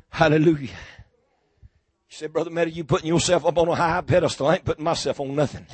[0.10, 0.68] Hallelujah.
[0.68, 0.68] You
[2.10, 4.48] said, Brother Meta, you putting yourself up on a high pedestal.
[4.48, 5.66] I ain't putting myself on nothing.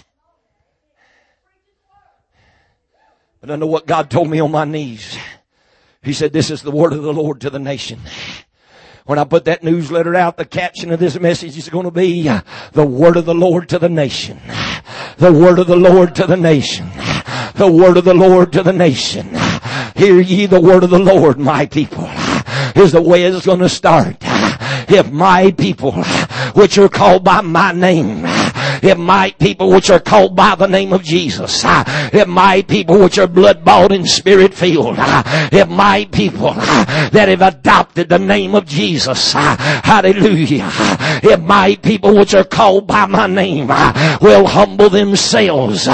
[3.45, 5.19] But I know what God told me on my knees.
[6.01, 7.99] He said, this is the word of the Lord to the nation.
[9.05, 12.27] When I put that newsletter out, the caption of this message is going to be
[12.71, 14.41] the word of the Lord to the nation.
[15.17, 16.89] The word of the Lord to the nation.
[17.53, 19.29] The word of the Lord to the nation.
[19.95, 22.09] Hear ye the word of the Lord, my people.
[22.75, 24.17] Is the way it's going to start
[24.89, 25.91] if my people,
[26.53, 28.23] which are called by my name,
[28.85, 32.99] if my people which are called by the name of Jesus, ah, if my people
[32.99, 38.09] which are blood bought and spirit filled, ah, if my people ah, that have adopted
[38.09, 40.69] the name of Jesus, hallelujah,
[41.23, 43.67] if my people which are called by my name
[44.21, 45.87] will humble themselves,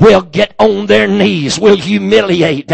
[0.00, 2.68] will get on their knees, will humiliate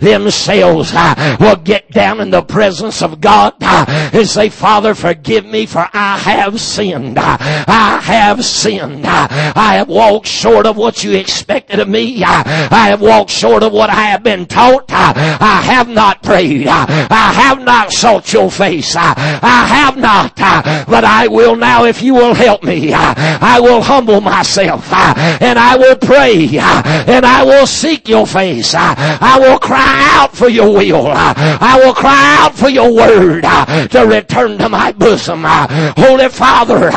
[0.00, 0.92] themselves,
[1.40, 6.18] will get down in the presence of God and say, Father, forgive me for I
[6.18, 7.18] have sinned.
[7.18, 9.06] I have sinned.
[9.12, 12.22] I have walked short of what you expected of me.
[12.24, 14.86] I have walked short of what I have been taught.
[14.90, 16.66] I have not prayed.
[16.66, 18.94] I have not sought your face.
[18.96, 20.36] I have not.
[20.36, 22.92] But I will now if you will help me.
[22.94, 28.74] I will humble myself and I will pray and I will seek your face.
[28.74, 31.06] I will cry out for your will.
[31.08, 35.44] I will cry out for your word to return to my bosom.
[35.44, 36.90] Holy Father,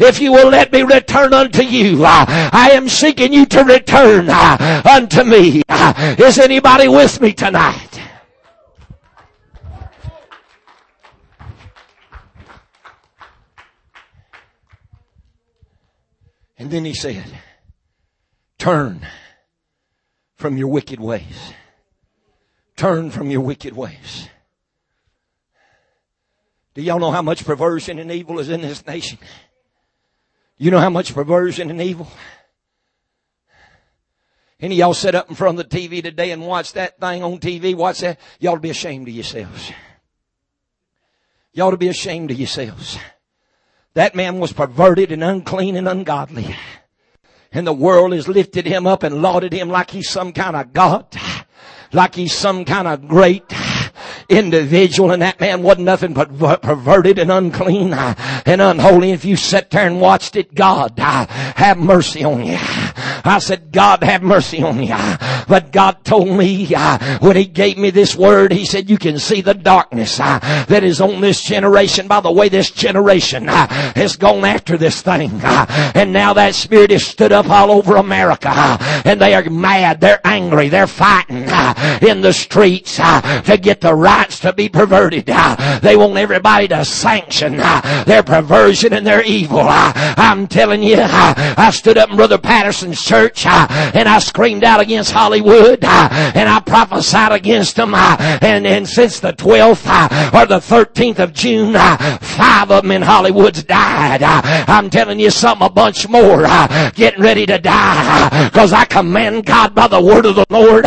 [0.00, 4.82] if you will let me return unto you, I am seeking you to return uh,
[4.90, 5.62] unto me.
[5.68, 8.00] Is anybody with me tonight?
[16.58, 17.26] And then he said,
[18.58, 19.06] turn
[20.36, 21.52] from your wicked ways.
[22.76, 24.28] Turn from your wicked ways.
[26.74, 29.18] Do y'all know how much perversion and evil is in this nation?
[30.58, 32.08] You know how much perversion and evil?
[34.58, 37.22] Any of y'all sit up in front of the TV today and watch that thing
[37.22, 39.70] on TV, watch that, y'all to be ashamed of yourselves.
[41.52, 42.98] Y'all to be ashamed of yourselves.
[43.92, 46.56] That man was perverted and unclean and ungodly.
[47.52, 50.72] And the world has lifted him up and lauded him like he's some kind of
[50.72, 51.06] God.
[51.92, 53.44] Like he's some kind of great
[54.28, 59.12] individual and that man wasn't nothing but perverted and unclean uh, and unholy.
[59.12, 62.56] If you sat there and watched it, God, uh, have mercy on you.
[62.58, 64.94] I said, God have mercy on you.
[65.48, 69.18] But God told me uh, when He gave me this word, He said, you can
[69.18, 73.66] see the darkness uh, that is on this generation by the way this generation uh,
[73.94, 75.30] has gone after this thing.
[75.42, 78.50] And now that spirit has stood up all over America
[79.04, 80.00] and they are mad.
[80.00, 80.68] They're angry.
[80.68, 81.48] They're fighting
[82.06, 85.26] in the streets to get the rights to be perverted.
[85.26, 87.56] They want everybody to sanction
[88.06, 89.62] their perversion and their evil.
[89.62, 95.12] I'm telling you, I stood up in Brother Patterson's church and I screamed out against
[95.36, 97.92] Hollywood ah, and I prophesied against them.
[97.94, 102.90] Ah, and, and since the 12th ah, or the 13th of June, five of them
[102.90, 104.22] in Hollywood's died.
[104.22, 106.46] I'm telling you something, a bunch more
[106.94, 110.86] getting ready to die because I command God by the word of the Lord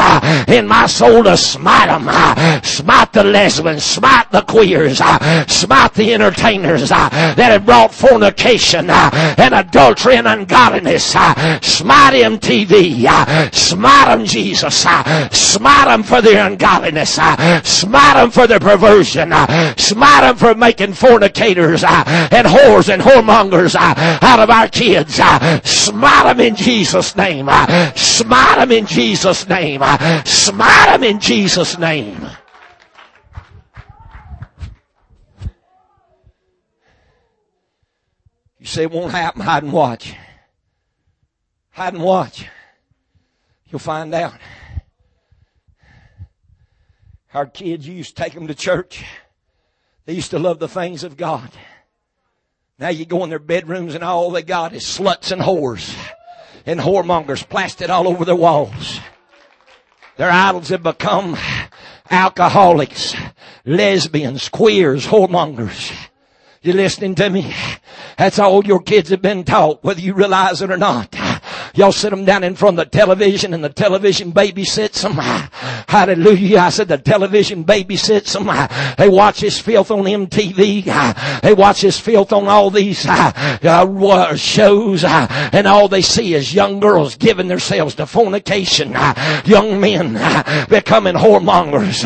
[0.49, 2.63] in my soul to smite them.
[2.63, 4.97] Smite the lesbians, smite the queers,
[5.47, 11.05] smite the entertainers that have brought fornication and adultery and ungodliness.
[11.05, 13.53] Smite MTV.
[13.53, 14.85] Smite them, Jesus.
[14.85, 17.17] Uh, Smite them for their ungodliness.
[17.19, 19.33] Uh, Smite them for their perversion.
[19.33, 25.15] Uh, Smite them for making fornicators and whores and whoremongers out of our kids.
[25.69, 27.49] Smite them in Jesus' name.
[27.95, 29.81] Smite them in Jesus' name.
[30.25, 32.29] Smite them in Jesus' name.
[38.59, 39.41] You say it won't happen.
[39.41, 40.15] Hide and watch.
[41.71, 42.45] Hide and watch.
[43.69, 44.33] You'll find out.
[47.33, 49.03] Our kids, you used to take them to church.
[50.05, 51.51] They used to love the things of God.
[52.79, 55.95] Now you go in their bedrooms and all they got is sluts and whores
[56.65, 58.99] and whoremongers plastered all over their walls.
[60.17, 61.37] Their idols have become
[62.09, 63.15] alcoholics,
[63.65, 65.91] lesbians, queers, whoremongers.
[66.61, 67.53] You listening to me?
[68.17, 71.15] That's all your kids have been taught, whether you realize it or not.
[71.75, 75.13] Y'all sit them down in front of the television and the television babysits them.
[75.87, 76.59] Hallelujah.
[76.59, 78.95] I said the television babysits them.
[78.97, 81.39] They watch this filth on MTV.
[81.41, 86.79] They watch this filth on all these uh, shows and all they see is young
[86.79, 88.91] girls giving themselves to fornication.
[89.45, 90.13] Young men
[90.69, 92.03] becoming whoremongers.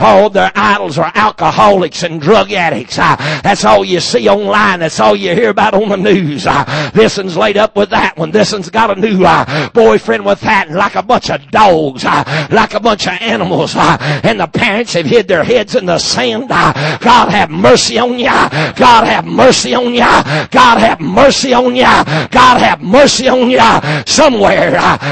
[0.00, 2.96] All their idols are alcoholics and drug addicts.
[2.96, 4.80] That's all you see online.
[4.80, 6.46] That's all you hear about on the news.
[6.94, 8.30] This one's laid up with that one.
[8.30, 12.04] This one's got a new uh, boyfriend with that, and like a bunch of dogs,
[12.04, 15.86] uh, like a bunch of animals, uh, and the parents have hid their heads in
[15.86, 16.48] the sand.
[16.48, 18.26] God have mercy on you.
[18.26, 20.00] God have mercy on you.
[20.00, 21.82] God have mercy on you.
[21.82, 23.60] God have mercy on you.
[24.06, 24.54] Somewhere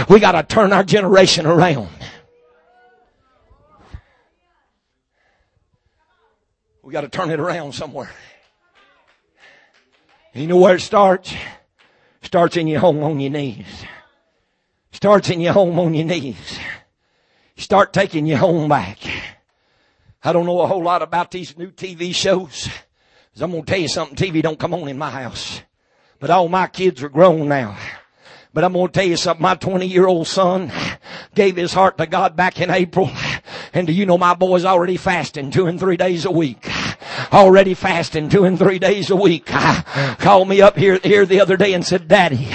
[0.08, 1.88] we got to turn our generation around.
[6.82, 8.10] We got to turn it around somewhere.
[10.34, 11.32] You know where it starts?
[12.22, 13.66] Starts in your home on your knees.
[14.92, 16.58] Starts in your home on your knees.
[17.56, 18.98] Start taking your home back.
[20.24, 22.68] I don't know a whole lot about these new TV shows.
[23.40, 24.16] I'm going to tell you something.
[24.16, 25.62] TV don't come on in my house.
[26.20, 27.76] But all my kids are grown now.
[28.54, 29.42] But I'm going to tell you something.
[29.42, 30.70] My 20 year old son
[31.34, 33.10] gave his heart to God back in April.
[33.74, 36.68] And do you know my boy's already fasting two and three days a week?
[37.32, 39.44] Already fasting two and three days a week.
[39.48, 42.48] I Called me up here, here the other day and said, Daddy,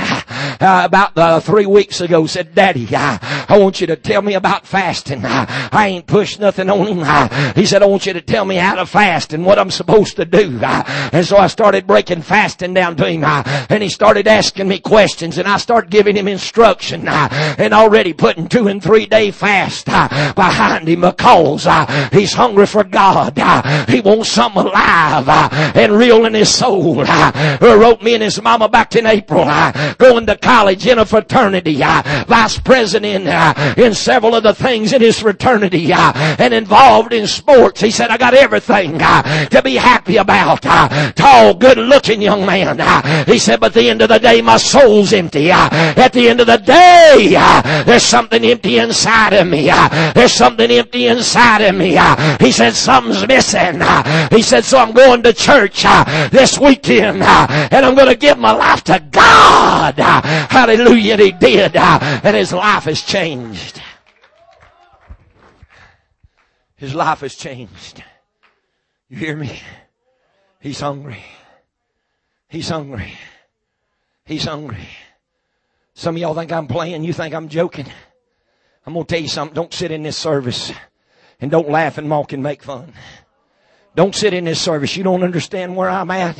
[0.59, 4.33] uh, about uh, three weeks ago said, Daddy, uh, I want you to tell me
[4.33, 5.23] about fasting.
[5.23, 6.99] Uh, I ain't pushed nothing on him.
[7.03, 9.71] Uh, he said, I want you to tell me how to fast and what I'm
[9.71, 10.59] supposed to do.
[10.61, 13.23] Uh, and so I started breaking fasting down to him.
[13.23, 17.07] and he started asking me questions and I started giving him instruction.
[17.07, 21.67] and already putting two and three day fast behind him because
[22.11, 23.37] he's hungry for God.
[23.89, 25.27] he wants something alive
[25.75, 27.03] and real in his soul.
[27.61, 29.45] wrote me and his mama back in April
[29.97, 34.93] going to college in a fraternity, uh, vice president uh, in several of the things
[34.93, 37.81] in his fraternity, uh, and involved in sports.
[37.81, 40.65] He said, I got everything uh, to be happy about.
[40.65, 42.79] Uh, tall, good looking young man.
[42.79, 43.25] Uh.
[43.25, 45.51] he said, but at the end of the day, my soul's empty.
[45.51, 47.35] at the end of the day,
[47.85, 49.65] there's something empty inside of me.
[50.15, 51.99] there's something empty inside of me.
[52.39, 53.81] he said, something's missing.
[54.31, 55.83] he said, so I'm going to church
[56.31, 60.36] this weekend, and I'm going to give my life to God.
[60.49, 61.13] Hallelujah.
[61.13, 61.75] And he did.
[61.75, 63.81] Uh, and his life has changed.
[66.75, 68.03] His life has changed.
[69.09, 69.59] You hear me?
[70.59, 71.23] He's hungry.
[72.49, 73.13] He's hungry.
[74.25, 74.87] He's hungry.
[75.93, 77.03] Some of y'all think I'm playing.
[77.03, 77.87] You think I'm joking.
[78.85, 79.55] I'm going to tell you something.
[79.55, 80.71] Don't sit in this service
[81.41, 82.93] and don't laugh and mock and make fun.
[83.97, 84.95] Don't sit in this service.
[84.95, 86.37] You don't understand where I'm at.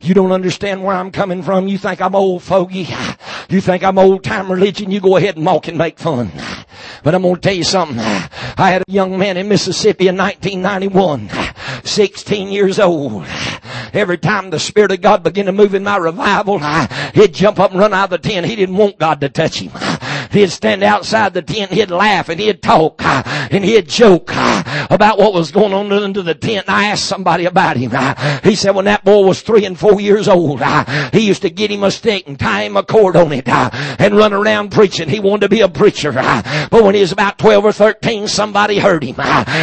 [0.00, 1.68] You don't understand where I'm coming from.
[1.68, 2.88] You think I'm old fogey.
[3.48, 4.90] You think I'm old time religion.
[4.90, 6.32] You go ahead and mock and make fun.
[7.04, 8.00] But I'm going to tell you something.
[8.00, 11.30] I had a young man in Mississippi in 1991,
[11.84, 13.24] 16 years old.
[13.92, 16.58] Every time the Spirit of God began to move in my revival,
[17.14, 18.46] he'd jump up and run out of the tent.
[18.46, 19.70] He didn't want God to touch him.
[20.36, 24.86] He'd stand outside the tent, he'd laugh and he'd talk uh, and he'd joke uh,
[24.90, 26.66] about what was going on under the tent.
[26.68, 27.92] And I asked somebody about him.
[27.94, 30.62] Uh, he said when that boy was three and four years old,
[31.12, 34.14] he used to get him a stick and tie him a cord on it and
[34.14, 35.08] run around preaching.
[35.08, 36.12] He wanted to be a preacher.
[36.12, 39.16] But when he was about 12 or 13, somebody heard him.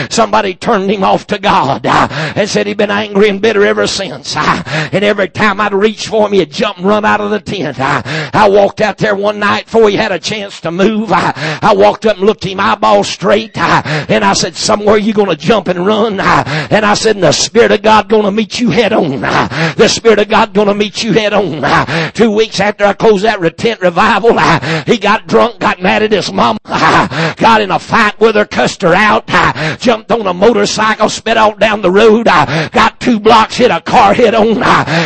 [0.10, 4.36] Somebody turned him off to God and said he'd been angry and bitter ever since.
[4.36, 7.78] And every time I'd reach for him, he'd jump and run out of the tent.
[7.80, 11.12] I walked out there one night before he had a chance to move.
[11.14, 15.68] I walked up and looked him eyeball straight and I said, somewhere you're gonna jump
[15.68, 16.20] and run?
[16.20, 19.22] And I said, the Spirit of God gonna meet you head on.
[19.22, 22.12] The Spirit of God gonna meet you head on.
[22.14, 24.38] Two weeks after I closed that tent revival,
[24.86, 28.82] he got drunk, got mad at his mom, got in a fight with her, cussed
[28.82, 29.28] her out,
[29.80, 34.14] jumped on a motorcycle, sped out down the road, got two blocks, hit a car
[34.14, 34.62] head on,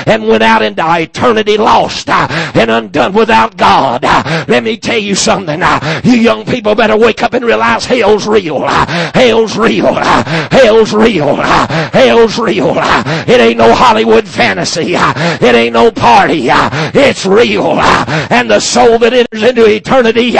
[0.07, 4.03] and went out into eternity lost and undone without God.
[4.47, 5.46] Let me tell you something.
[5.47, 5.63] Something.
[5.63, 8.63] Uh, you young people better wake up and realize hell's real.
[8.63, 9.87] Uh, hell's real.
[9.87, 11.35] Uh, hell's real.
[11.35, 12.73] Hell's real.
[12.77, 14.95] It ain't no Hollywood fantasy.
[14.95, 16.47] It ain't no party.
[16.49, 17.79] It's real.
[17.79, 20.31] And the soul that enters into eternity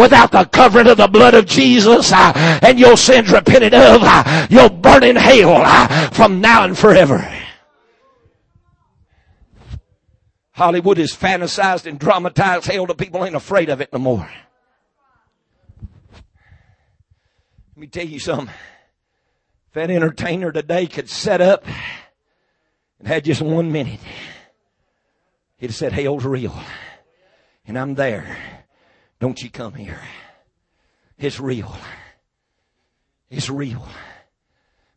[0.00, 4.02] without the covering of the blood of Jesus and your sins repented of,
[4.50, 7.28] you'll burn in hell from now and forever.
[10.54, 14.30] Hollywood has fantasized and dramatized hell to people ain't afraid of it no more.
[17.73, 18.48] Let me tell you something.
[19.68, 21.66] If that entertainer today could set up
[22.98, 24.00] and had just one minute,
[25.58, 26.58] he'd have said, Hell's real.
[27.66, 28.38] And I'm there.
[29.20, 30.00] Don't you come here.
[31.18, 31.76] It's real.
[33.30, 33.86] It's real.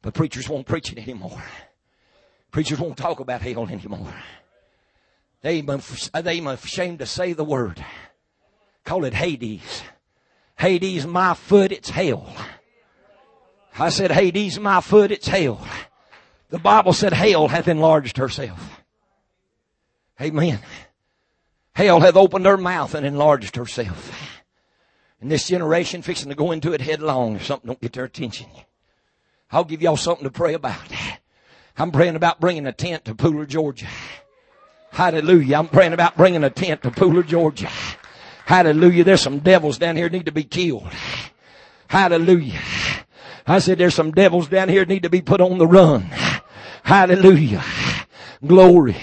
[0.02, 1.44] But preachers won't preach it anymore.
[2.52, 4.14] Preachers won't talk about hell anymore.
[5.42, 5.82] They even,
[6.14, 7.84] they even ashamed to say the word.
[8.86, 9.84] Call it Hades.
[10.58, 12.34] Hades, my foot, it's hell.
[13.80, 15.65] I said, Hades, my foot, it's hell.
[16.49, 18.82] The Bible said hell hath enlarged herself.
[20.21, 20.59] Amen.
[21.73, 24.41] Hell hath opened her mouth and enlarged herself.
[25.21, 28.47] And this generation fixing to go into it headlong if something don't get their attention.
[29.51, 30.82] I'll give y'all something to pray about.
[31.78, 33.88] I'm praying about bringing a tent to Pooler, Georgia.
[34.91, 35.57] Hallelujah.
[35.57, 37.69] I'm praying about bringing a tent to Pooler, Georgia.
[38.45, 39.03] Hallelujah.
[39.03, 40.91] There's some devils down here need to be killed.
[41.88, 42.59] Hallelujah.
[43.48, 46.02] I said there's some devils down here need to be put on the run.
[46.84, 47.64] Hallelujah.
[48.45, 48.98] Glory.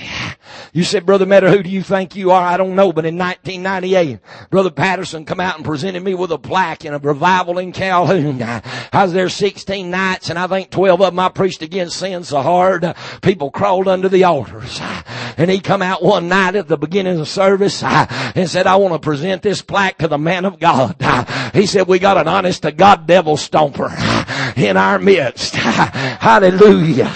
[0.73, 2.43] You said, Brother Metter, who do you think you are?
[2.43, 4.19] I don't know, but in 1998,
[4.51, 8.43] Brother Patterson come out and presented me with a plaque in a revival in Calhoun.
[8.43, 12.25] I was there 16 nights and I think 12 of them I preached against sin
[12.25, 12.93] so hard,
[13.23, 14.81] people crawled under the altars.
[15.37, 18.95] And he come out one night at the beginning of service and said, I want
[18.95, 20.97] to present this plaque to the man of God.
[21.55, 23.93] He said, we got an honest to God devil stomper
[24.57, 25.55] in our midst.
[25.57, 27.13] Hallelujah.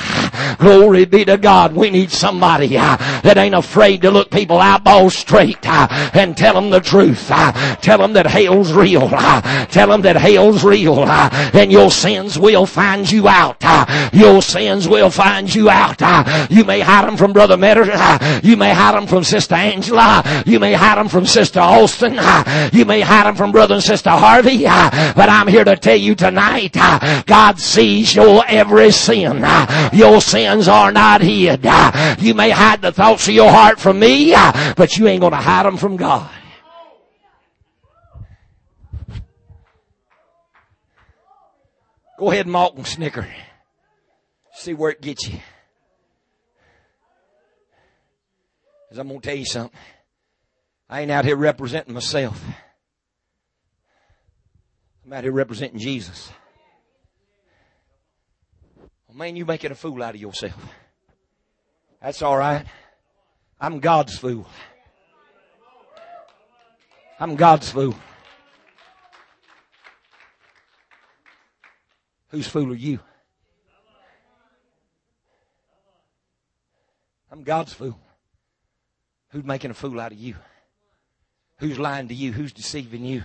[0.59, 1.75] Glory be to God.
[1.75, 6.55] We need somebody uh, that ain't afraid to look people eyeballs straight uh, and tell
[6.55, 7.29] them the truth.
[7.31, 9.09] Uh, tell them that hell's real.
[9.11, 11.01] Uh, tell them that hell's real.
[11.01, 13.57] Uh, and your sins will find you out.
[13.63, 16.01] Uh, your sins will find you out.
[16.51, 17.85] you may hide them from Brother Metter.
[18.43, 20.23] you may hide them from Sister Angela.
[20.47, 22.15] You may hide them from Sister Austin.
[22.73, 24.65] you may hide them from Brother and Sister Harvey.
[24.65, 26.75] but I'm here to tell you tonight,
[27.27, 29.45] God sees your every sin.
[29.93, 31.65] your sins are not hid.
[32.21, 34.33] you may hide the thoughts of your heart from me,
[34.77, 36.31] but you ain't going to hide them from God.
[42.19, 43.27] Go ahead and malk and snicker.
[44.55, 45.39] See where it gets you.
[48.85, 49.79] Because I'm going to tell you something.
[50.91, 52.43] I ain't out here representing myself.
[55.05, 56.31] I'm out here representing Jesus.
[59.09, 60.55] Well, man, you're making a fool out of yourself.
[62.03, 62.67] That's all right.
[63.59, 64.47] I'm God's fool.
[67.19, 67.95] I'm God's fool.
[72.29, 73.01] Whose fool are you?
[77.33, 77.99] I'm God's fool.
[79.31, 80.37] Who's making a fool out of you?
[81.59, 82.33] Who's lying to you?
[82.33, 83.25] Who's deceiving you?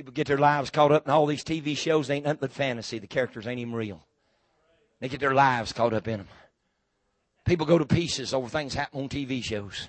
[0.00, 2.08] People get their lives caught up in all these TV shows.
[2.08, 2.98] They Ain't nothing but fantasy.
[2.98, 4.02] The characters ain't even real.
[4.98, 6.28] They get their lives caught up in them.
[7.44, 9.88] People go to pieces over things happen on TV shows.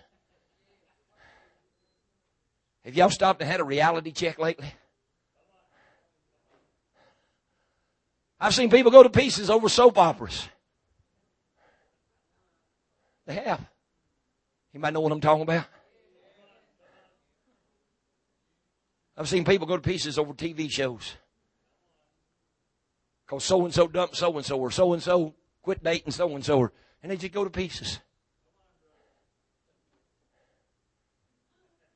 [2.84, 4.74] Have y'all stopped and had a reality check lately?
[8.38, 10.46] I've seen people go to pieces over soap operas.
[13.26, 13.62] They have.
[14.74, 15.68] You might know what I'm talking about.
[19.18, 21.16] I've seen people go to pieces over TV shows.
[23.26, 26.34] Because so and so dumped so and so, or so and so quit dating so
[26.36, 26.70] and so,
[27.02, 28.00] and they just go to pieces.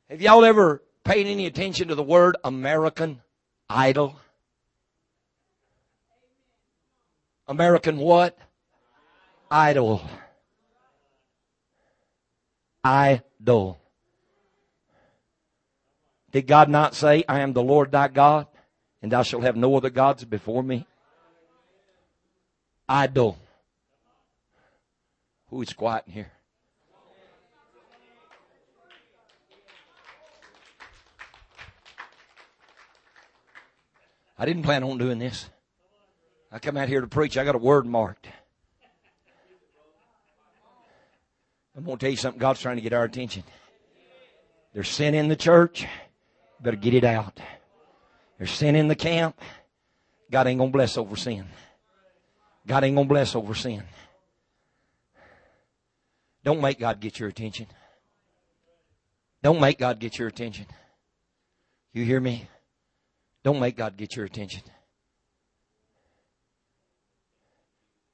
[0.09, 3.21] Have y'all ever paid any attention to the word American
[3.69, 4.15] Idol?
[7.47, 8.37] American what?
[9.49, 10.01] Idol.
[12.83, 13.79] Idol.
[16.35, 18.47] Did God not say, I am the Lord thy God,
[19.01, 20.85] and thou shalt have no other gods before me?
[22.89, 23.37] idol.
[25.49, 26.31] Who is quiet in here?
[34.37, 35.49] I didn't plan on doing this.
[36.51, 37.37] I come out here to preach.
[37.37, 38.27] I got a word marked.
[41.77, 42.41] I'm going to tell you something.
[42.41, 43.43] God's trying to get our attention.
[44.73, 45.87] There's sin in the church.
[46.61, 47.39] Better get it out.
[48.37, 49.39] There's sin in the camp.
[50.31, 51.45] God ain't gonna bless over sin.
[52.65, 53.83] God ain't gonna bless over sin.
[56.43, 57.67] Don't make God get your attention.
[59.41, 60.65] Don't make God get your attention.
[61.93, 62.47] You hear me?
[63.43, 64.63] Don't make God get your attention.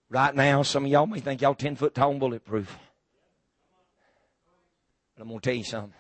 [0.10, 2.78] Right now, some of y'all may think y'all 10 foot tall and bulletproof.
[5.16, 5.94] But I'm going to tell you something.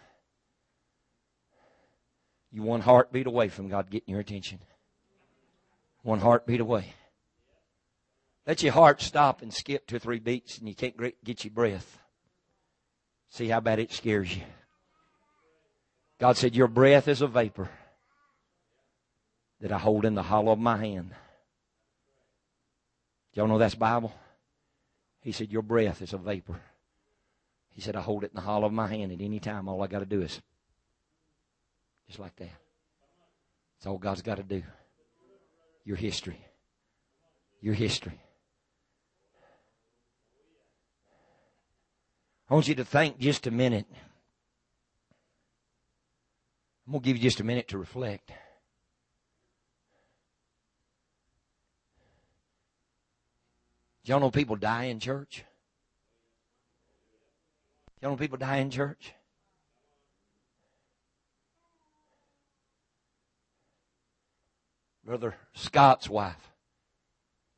[2.52, 4.60] You one heartbeat away from God getting your attention.
[6.04, 6.93] One heartbeat away.
[8.45, 11.54] Let your heart stop and skip two or three beats and you can't get your
[11.54, 11.99] breath.
[13.30, 14.43] See how bad it scares you.
[16.20, 17.70] God said, Your breath is a vapor
[19.62, 21.12] that I hold in the hollow of my hand.
[23.34, 24.14] Y'all know that's Bible?
[25.22, 26.60] He said, Your breath is a vapor.
[27.70, 29.70] He said, I hold it in the hollow of my hand at any time.
[29.70, 30.41] All I got to do is
[32.12, 32.49] just like that.
[33.78, 34.64] That's all God's got to do.
[35.86, 36.45] Your history.
[37.62, 38.20] Your history.
[42.49, 43.86] I want you to think just a minute.
[46.86, 48.30] I'm going to give you just a minute to reflect.
[54.03, 55.45] Y'all know people die in church?
[58.01, 59.14] Y'all know people die in church?
[65.06, 66.52] Brother Scott's wife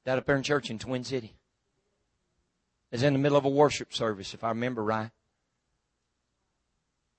[0.06, 1.34] died up there in church in Twin City.
[2.92, 5.10] Is in the middle of a worship service, if I remember right.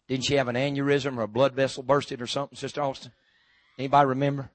[0.07, 3.11] Didn't she have an aneurysm or a blood vessel bursted or something, Sister Austin?
[3.79, 4.51] Anybody remember?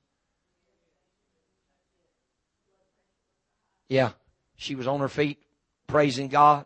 [3.90, 4.12] Yeah.
[4.56, 5.40] She was on her feet
[5.88, 6.66] praising God.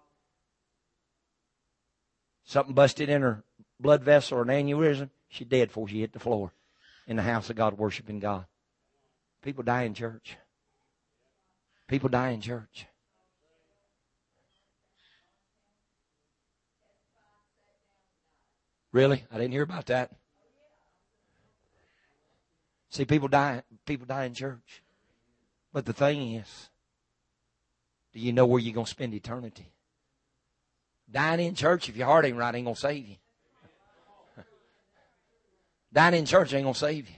[2.46, 3.44] Something busted in her
[3.80, 5.10] blood vessel or an aneurysm.
[5.30, 6.52] She dead before she hit the floor
[7.08, 8.46] in the house of God worshiping God.
[9.44, 10.38] People die in church.
[11.88, 12.88] People die in church.
[18.94, 19.26] Really?
[19.32, 20.12] I didn't hear about that.
[22.90, 24.82] See, people die, people die in church.
[25.74, 26.70] But the thing is,
[28.14, 29.74] do you know where you're going to spend eternity?
[31.12, 33.16] Dying in church, if your heart ain't right, ain't going to save you.
[35.92, 37.16] Dying in church ain't going to save you.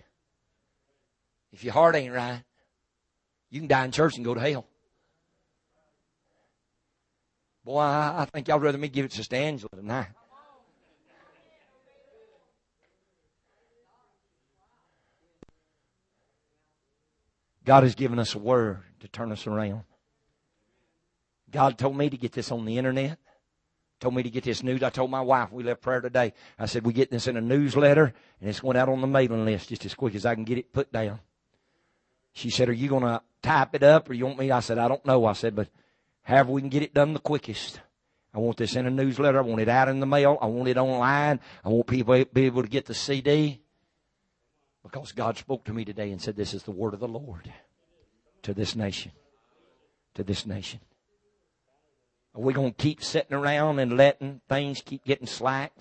[1.55, 2.43] If your heart ain't right,
[3.49, 4.65] you can die in church and go to hell.
[7.63, 10.09] Boy, I, I think y'all would rather me give it to Sister Angela tonight.
[17.63, 19.83] God has given us a word to turn us around.
[21.49, 23.17] God told me to get this on the internet.
[24.01, 24.83] Told me to get this news.
[24.83, 26.33] I told my wife, we left prayer today.
[26.59, 29.45] I said, we get this in a newsletter and it's going out on the mailing
[29.45, 31.21] list just as quick as I can get it put down.
[32.35, 34.51] She said, are you going to type it up or you want me?
[34.51, 35.25] I said, I don't know.
[35.25, 35.69] I said, but
[36.21, 37.79] however we can get it done the quickest.
[38.33, 39.37] I want this in a newsletter.
[39.37, 40.37] I want it out in the mail.
[40.41, 41.39] I want it online.
[41.63, 43.61] I want people to be able to get the CD.
[44.83, 47.51] Because God spoke to me today and said, this is the word of the Lord
[48.43, 49.13] to this nation.
[50.15, 50.81] To this nation.
[52.35, 55.71] Are we going to keep sitting around and letting things keep getting slack?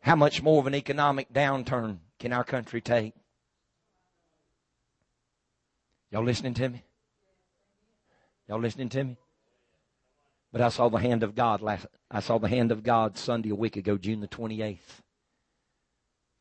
[0.00, 3.12] How much more of an economic downturn can our country take?
[6.12, 6.84] Y'all listening to me?
[8.46, 9.16] Y'all listening to me?
[10.52, 13.48] But I saw the hand of God last, I saw the hand of God Sunday
[13.48, 15.00] a week ago, June the 28th.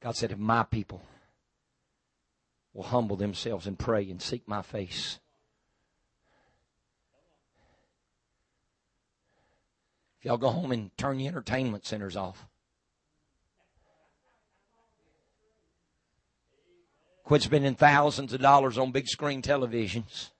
[0.02, 1.02] God said, if my people
[2.74, 5.20] will humble themselves and pray and seek my face,
[10.22, 12.46] If y'all go home and turn your entertainment centers off.
[17.32, 20.32] Quit spending thousands of dollars on big screen televisions.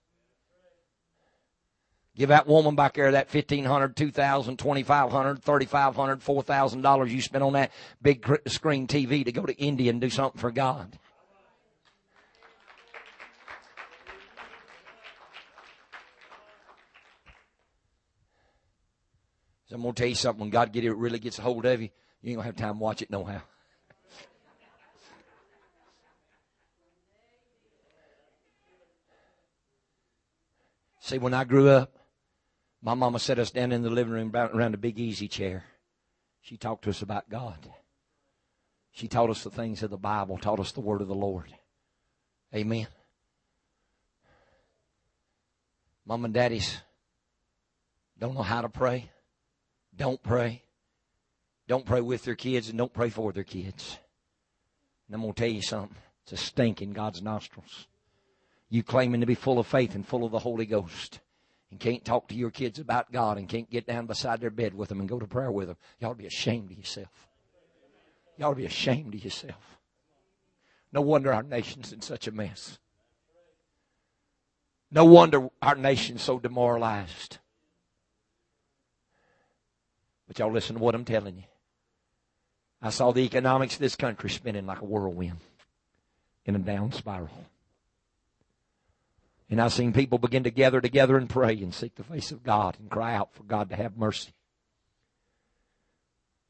[2.14, 5.96] Give that woman back there that fifteen hundred, two thousand, twenty five hundred, thirty five
[5.96, 7.72] hundred, four thousand dollars you spent on that
[8.02, 10.98] big screen TV to go to India and do something for God.
[19.70, 20.42] I'm to tell you something.
[20.42, 21.88] When God get it really gets a hold of you,
[22.20, 23.40] you ain't to have time to watch it no how.
[31.12, 31.94] See, when I grew up,
[32.80, 35.62] my mama set us down in the living room around a big easy chair.
[36.40, 37.68] She talked to us about God.
[38.92, 41.54] She taught us the things of the Bible, taught us the word of the Lord.
[42.54, 42.86] Amen.
[46.06, 46.78] Mom and daddies
[48.18, 49.10] don't know how to pray.
[49.94, 50.62] Don't pray.
[51.68, 53.98] don't pray with their kids and don't pray for their kids.
[55.08, 55.94] And I'm going to tell you something.
[56.22, 57.86] It's a stink in God's nostrils.
[58.72, 61.20] You claiming to be full of faith and full of the Holy Ghost
[61.70, 64.72] and can't talk to your kids about God and can't get down beside their bed
[64.72, 65.76] with them and go to prayer with them.
[66.00, 67.28] You ought to be ashamed of yourself.
[68.38, 69.78] You ought to be ashamed of yourself.
[70.90, 72.78] No wonder our nation's in such a mess.
[74.90, 77.36] No wonder our nation's so demoralized.
[80.26, 81.44] But y'all listen to what I'm telling you.
[82.80, 85.40] I saw the economics of this country spinning like a whirlwind
[86.46, 87.28] in a down spiral.
[89.52, 92.42] And I've seen people begin to gather together and pray and seek the face of
[92.42, 94.32] God and cry out for God to have mercy.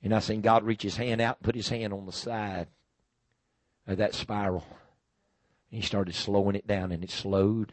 [0.04, 2.68] And I've seen God reach his hand out and put his hand on the side
[3.88, 4.64] of that spiral.
[5.72, 7.72] And he started slowing it down and it slowed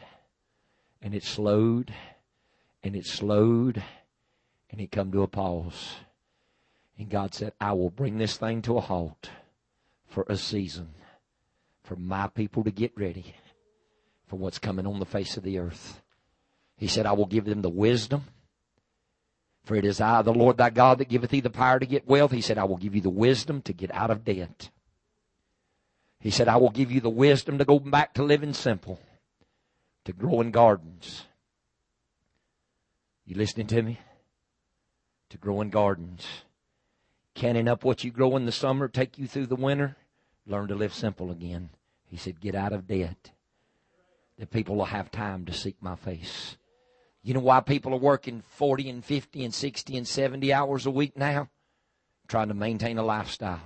[0.99, 1.93] and it slowed
[2.81, 3.83] and it slowed
[4.71, 5.97] and it come to a pause.
[6.97, 9.29] And God said, I will bring this thing to a halt
[10.07, 10.89] for a season
[11.83, 13.35] for my people to get ready
[14.29, 16.01] for what's coming on the face of the earth.
[16.77, 18.23] He said, I will give them the wisdom.
[19.65, 22.07] For it is I, the Lord thy God, that giveth thee the power to get
[22.07, 22.31] wealth.
[22.31, 24.69] He said, I will give you the wisdom to get out of debt.
[26.21, 28.99] He said, I will give you the wisdom to go back to living simple,
[30.05, 31.25] to growing gardens.
[33.25, 33.99] You listening to me?
[35.29, 36.25] To growing gardens
[37.39, 39.95] canning up what you grow in the summer, take you through the winter,
[40.45, 41.69] learn to live simple again.
[42.05, 43.31] He said, get out of debt.
[44.39, 46.57] That people will have time to seek my face.
[47.21, 50.91] You know why people are working 40 and 50 and 60 and 70 hours a
[50.91, 51.49] week now?
[52.27, 53.61] Trying to maintain a lifestyle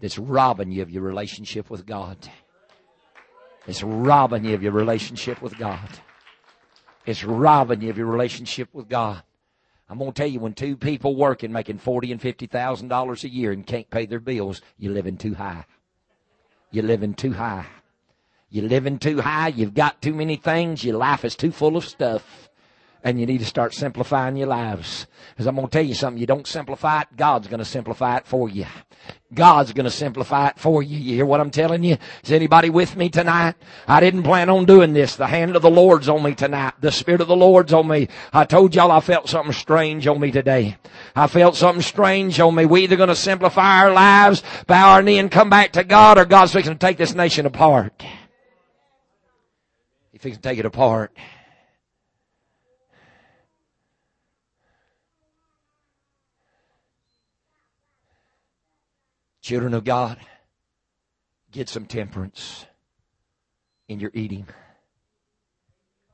[0.00, 2.16] that's robbing you of your relationship with God.
[3.66, 5.88] It's robbing you of your relationship with God.
[7.06, 9.22] It's robbing you of your relationship with God.
[9.88, 13.24] I'm going to tell you, when two people working making forty and fifty thousand dollars
[13.24, 15.66] a year and can't pay their bills, you're living too high.
[16.70, 17.66] You're living too high.
[18.54, 19.48] You're living too high.
[19.48, 20.84] You've got too many things.
[20.84, 22.48] Your life is too full of stuff
[23.04, 25.06] and you need to start simplifying your lives.
[25.30, 26.18] Because I'm going to tell you something.
[26.18, 28.64] You don't simplify it, God's going to simplify it for you.
[29.34, 30.96] God's going to simplify it for you.
[30.96, 31.98] You hear what I'm telling you?
[32.22, 33.56] Is anybody with me tonight?
[33.86, 35.16] I didn't plan on doing this.
[35.16, 36.74] The hand of the Lord's on me tonight.
[36.80, 38.08] The Spirit of the Lord's on me.
[38.32, 40.76] I told y'all I felt something strange on me today.
[41.14, 42.64] I felt something strange on me.
[42.64, 46.16] We either going to simplify our lives, bow our knee and come back to God,
[46.16, 48.02] or God's fixing to take this nation apart.
[50.24, 51.14] To take it apart.
[59.42, 60.16] Children of God,
[61.50, 62.64] get some temperance
[63.86, 64.46] in your eating.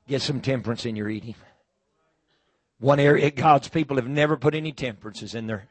[0.08, 1.36] Get some temperance in your eating.
[2.80, 5.68] One area God's people have never put any temperances in their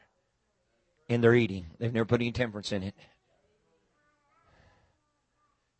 [1.10, 1.66] in their eating.
[1.78, 2.94] They've never put any temperance in it.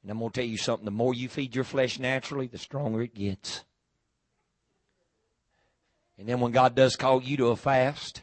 [0.02, 0.84] And I'm going to tell you something.
[0.84, 3.64] The more you feed your flesh naturally, the stronger it gets.
[6.18, 8.22] And then when God does call you to a fast,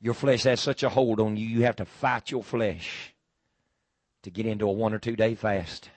[0.00, 3.14] your flesh has such a hold on you, you have to fight your flesh
[4.22, 5.88] to get into a one or two day fast.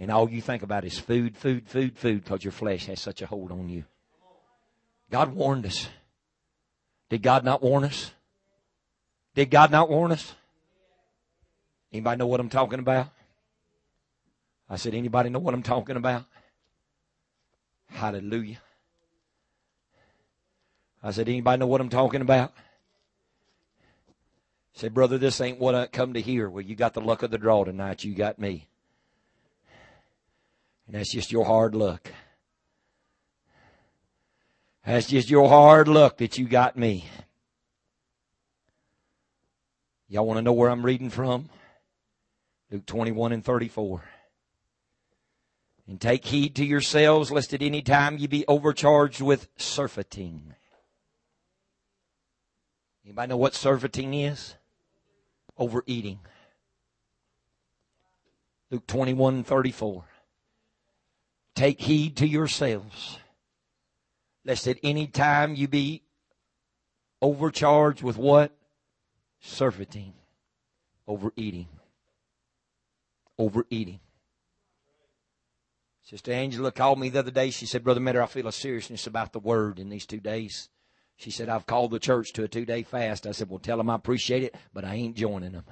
[0.00, 3.22] And all you think about is food, food, food, food because your flesh has such
[3.22, 3.84] a hold on you.
[5.10, 5.88] God warned us.
[7.08, 8.12] Did God not warn us?
[9.34, 10.34] Did God not warn us?
[11.92, 13.08] Anybody know what I'm talking about?
[14.70, 16.24] I said, anybody know what I'm talking about?
[17.90, 18.60] Hallelujah.
[21.02, 22.52] I said, anybody know what I'm talking about?
[24.74, 26.50] I said, brother, this ain't what I come to hear.
[26.50, 28.04] Well, you got the luck of the draw tonight.
[28.04, 28.68] You got me.
[30.86, 32.12] And that's just your hard luck.
[34.84, 37.04] That's just your hard luck that you got me.
[40.08, 41.50] Y'all want to know where I'm reading from?
[42.70, 44.02] Luke 21 and 34.
[45.88, 50.54] And take heed to yourselves, lest at any time ye be overcharged with surfeiting.
[53.06, 54.54] Anybody know what surfeiting is?
[55.56, 56.20] Overeating.
[58.70, 60.04] Luke 21 34.
[61.54, 63.18] Take heed to yourselves,
[64.44, 66.02] lest at any time you be
[67.22, 68.52] overcharged with what?
[69.40, 70.12] Surfeiting.
[71.06, 71.68] Overeating.
[73.38, 74.00] Overeating.
[76.08, 77.50] Sister Angela called me the other day.
[77.50, 80.70] She said, Brother Metter, I feel a seriousness about the word in these two days.
[81.16, 83.26] She said, I've called the church to a two day fast.
[83.26, 85.64] I said, Well, tell them I appreciate it, but I ain't joining them.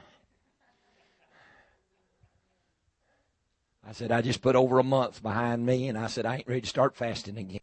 [3.88, 6.48] I said, I just put over a month behind me, and I said, I ain't
[6.48, 7.60] ready to start fasting again.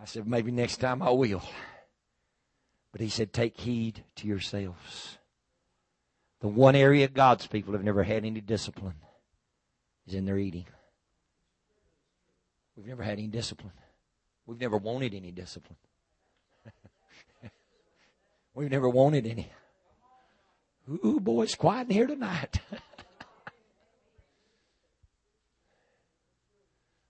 [0.00, 1.42] I said, maybe next time I will.
[2.92, 5.18] But he said, take heed to yourselves.
[6.40, 8.94] The one area God's people have never had any discipline
[10.06, 10.64] is in their eating.
[12.76, 13.72] We've never had any discipline.
[14.44, 15.78] We've never wanted any discipline.
[18.54, 19.50] We've never wanted any.
[20.88, 22.60] Ooh, boy, it's quiet in here tonight.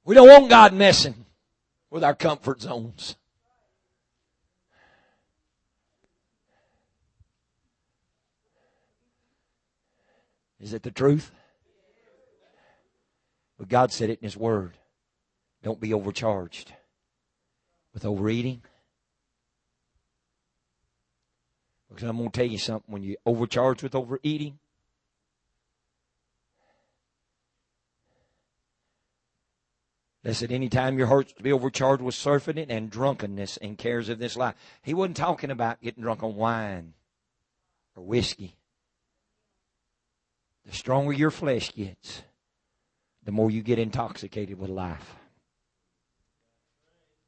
[0.05, 1.27] we don't want God messing
[1.91, 3.17] with our comfort zones.
[10.59, 11.33] Is it the truth?
[13.59, 14.73] But God said it in His Word.
[15.67, 16.73] Don't be overcharged
[17.93, 18.63] with overeating.
[21.89, 22.85] Because I'm going to tell you something.
[22.87, 24.61] When you overcharge with overeating,
[30.23, 34.37] Listen, anytime your heart's to be overcharged with surfeiting and drunkenness and cares of this
[34.37, 34.55] life.
[34.83, 36.95] He wasn't talking about getting drunk on wine
[37.97, 38.55] or whiskey.
[40.65, 42.23] The stronger your flesh gets,
[43.25, 45.17] the more you get intoxicated with life.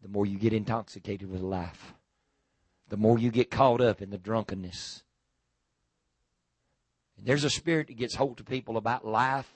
[0.03, 1.95] The more you get intoxicated with life.
[2.89, 5.03] The more you get caught up in the drunkenness.
[7.17, 9.51] And there's a spirit that gets hold to people about life.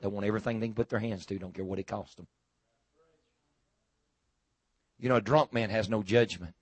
[0.00, 2.26] They want everything they can put their hands to, don't care what it costs them.
[4.98, 6.54] You know, a drunk man has no judgment.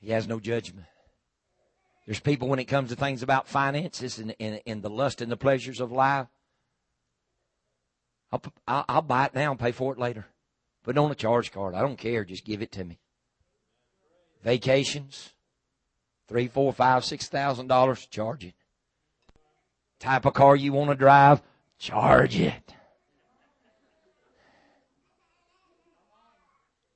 [0.00, 0.86] He has no judgment.
[2.06, 5.30] There's people when it comes to things about finances and, and, and the lust and
[5.30, 6.28] the pleasures of life.
[8.32, 10.26] I'll, I'll, I'll buy it now and pay for it later.
[10.88, 11.74] Put it on a charge card.
[11.74, 12.24] I don't care.
[12.24, 12.98] Just give it to me.
[14.42, 15.34] Vacations,
[16.26, 18.54] three, four, five, six thousand dollars, charge it.
[20.00, 21.42] Type of car you want to drive,
[21.78, 22.72] charge it.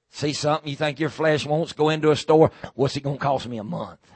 [0.09, 2.51] See something you think your flesh wants, go into a store.
[2.75, 4.11] What's it going to cost me a month?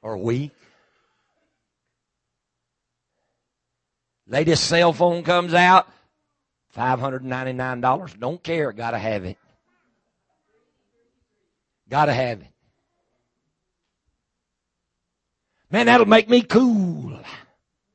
[0.00, 0.52] Or a week?
[4.26, 5.88] Latest cell phone comes out,
[6.76, 8.18] $599.
[8.18, 9.36] Don't care, gotta have it.
[11.88, 12.46] Gotta have it.
[15.70, 17.18] Man, that'll make me cool.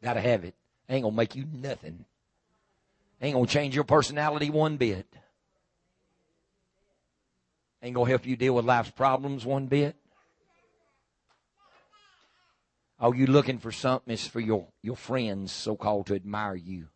[0.04, 0.56] Gotta have it.
[0.90, 2.06] Ain't gonna make you nothing.
[3.22, 5.08] Ain't gonna change your personality one bit.
[7.82, 9.96] Ain't gonna help you deal with life's problems one bit.
[13.00, 16.88] All you looking for something is for your, your friends, so called, to admire you.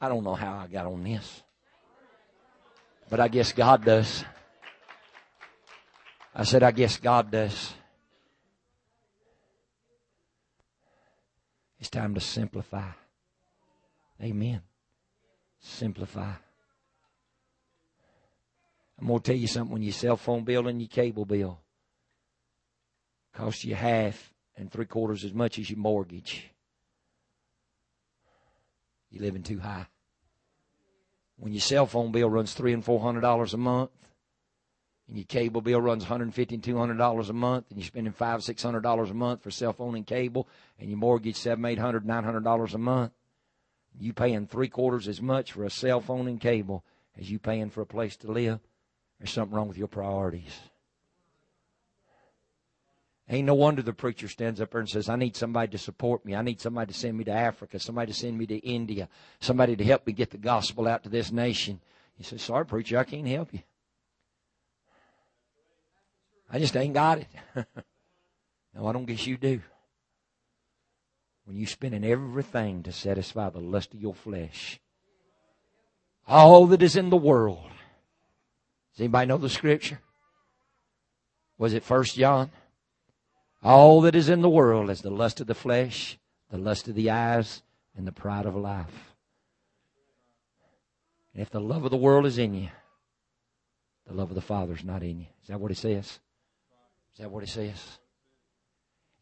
[0.00, 1.42] I don't know how I got on this.
[3.10, 4.24] But I guess God does.
[6.34, 7.74] I said, I guess God does.
[11.80, 12.90] It's time to simplify.
[14.22, 14.62] Amen.
[15.60, 16.32] Simplify.
[19.00, 21.60] I'm going to tell you something when your cell phone bill and your cable bill
[23.32, 26.50] cost you half and three quarters as much as your mortgage.
[29.10, 29.86] You're living too high.
[31.36, 33.90] When your cell phone bill runs three and four hundred dollars a month,
[35.06, 38.42] and your cable bill runs 150 and 200 dollars a month and you're spending five
[38.42, 40.46] six hundred dollars a month for cell phone and cable
[40.78, 43.12] and your mortgage seven eight hundred nine hundred dollars a month
[43.98, 46.84] you paying three quarters as much for a cell phone and cable
[47.18, 48.60] as you paying for a place to live
[49.18, 50.58] there's something wrong with your priorities
[53.30, 56.24] Ain't no wonder the preacher stands up there and says, I need somebody to support
[56.24, 56.34] me.
[56.34, 59.08] I need somebody to send me to Africa, somebody to send me to India,
[59.38, 61.78] somebody to help me get the gospel out to this nation.
[62.16, 63.60] He says, Sorry, preacher, I can't help you.
[66.50, 67.26] I just ain't got it.
[68.74, 69.60] no, I don't guess you do.
[71.44, 74.80] When you're spending everything to satisfy the lust of your flesh,
[76.26, 77.70] all that is in the world.
[78.98, 80.00] Does anybody know the scripture?
[81.56, 82.50] Was it First John?
[83.62, 86.18] All that is in the world is the lust of the flesh,
[86.50, 87.62] the lust of the eyes,
[87.96, 89.14] and the pride of life.
[91.32, 92.70] And if the love of the world is in you,
[94.08, 95.26] the love of the Father is not in you.
[95.42, 96.18] Is that what it says?
[97.12, 98.00] Is that what it says?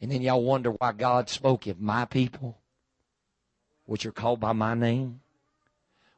[0.00, 2.56] And then y'all wonder why God spoke if my people,
[3.84, 5.20] which are called by my name,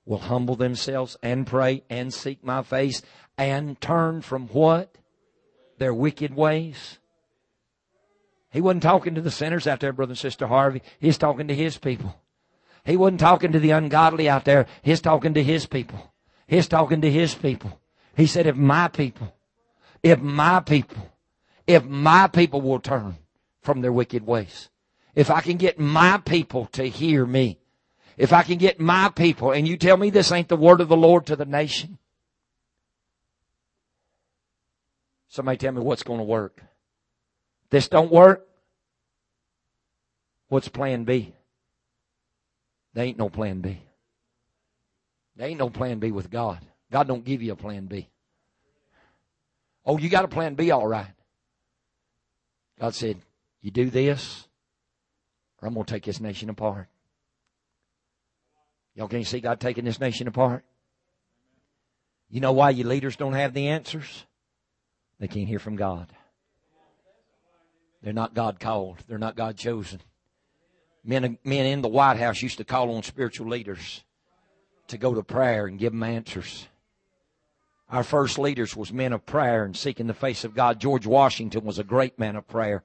[0.05, 3.03] will humble themselves and pray and seek my face
[3.39, 4.97] and turn from what?
[5.79, 6.99] Their wicked ways.
[8.51, 10.83] He wasn't talking to the sinners out there, brother and sister Harvey.
[10.99, 12.21] He's talking to his people.
[12.85, 14.67] He wasn't talking to the ungodly out there.
[14.83, 16.13] He's talking to his people.
[16.47, 17.79] He's talking to his people.
[18.17, 19.35] He said, if my people,
[20.03, 21.09] if my people
[21.69, 23.19] if my people will turn
[23.61, 24.71] from their wicked ways.
[25.15, 27.59] if I can get my people to hear me,
[28.17, 30.89] if I can get my people, and you tell me this ain't the word of
[30.89, 31.99] the Lord to the nation,
[35.29, 36.63] somebody tell me what's going to work.
[37.71, 38.47] This don't work.
[40.49, 41.35] What's plan B?
[42.95, 43.81] There ain't no plan B.
[45.37, 46.59] There ain't no plan B with God.
[46.91, 48.09] God don't give you a plan B.
[49.85, 51.13] Oh, you got a plan B, all right.
[52.81, 53.19] God said,
[53.61, 54.47] you do this,
[55.61, 56.89] or I'm going to take this nation apart.
[58.95, 60.65] Y'all can't see God taking this nation apart?
[62.31, 64.25] You know why you leaders don't have the answers?
[65.19, 66.13] They can't hear from God.
[68.03, 68.99] They're not God called.
[69.09, 70.01] They're not God chosen.
[71.05, 74.05] Men, men in the White House used to call on spiritual leaders
[74.89, 76.69] to go to prayer and give them answers.
[77.91, 80.81] Our first leaders was men of prayer and seeking the face of God.
[80.81, 82.85] George Washington was a great man of prayer.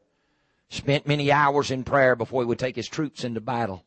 [0.69, 3.83] Spent many hours in prayer before he would take his troops into battle.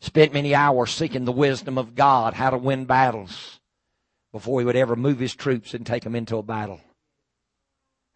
[0.00, 3.60] Spent many hours seeking the wisdom of God, how to win battles
[4.32, 6.80] before he would ever move his troops and take them into a battle.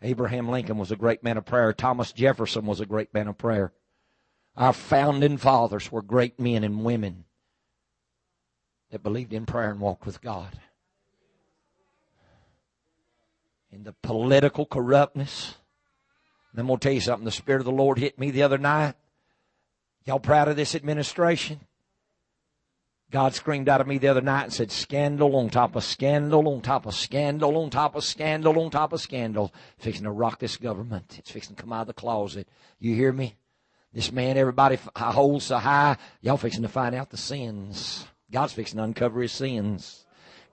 [0.03, 1.73] Abraham Lincoln was a great man of prayer.
[1.73, 3.73] Thomas Jefferson was a great man of prayer.
[4.57, 7.25] Our founding fathers were great men and women
[8.91, 10.59] that believed in prayer and walked with God.
[13.71, 15.57] In the political corruptness,
[16.53, 17.25] and I'm going to tell you something.
[17.25, 18.95] The Spirit of the Lord hit me the other night.
[20.05, 21.61] Y'all proud of this administration?
[23.11, 26.47] God screamed out of me the other night and said, scandal on top of scandal
[26.47, 29.55] on top of scandal on top of scandal on top of scandal.
[29.79, 31.17] Fixing to rock this government.
[31.19, 32.49] It's fixing to come out of the closet.
[32.79, 33.37] You hear me?
[33.95, 35.97] This man everybody holds so high.
[36.21, 38.07] Y'all fixing to find out the sins.
[38.31, 40.05] God's fixing to uncover his sins.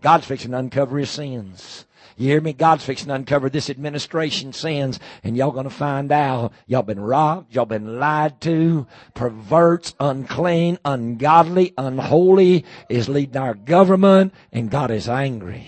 [0.01, 1.85] God's fixing to uncover his sins.
[2.17, 2.53] You hear me?
[2.53, 7.53] God's fixing to uncover this administration sins and y'all gonna find out y'all been robbed,
[7.53, 15.09] y'all been lied to, perverts, unclean, ungodly, unholy is leading our government and God is
[15.09, 15.67] angry.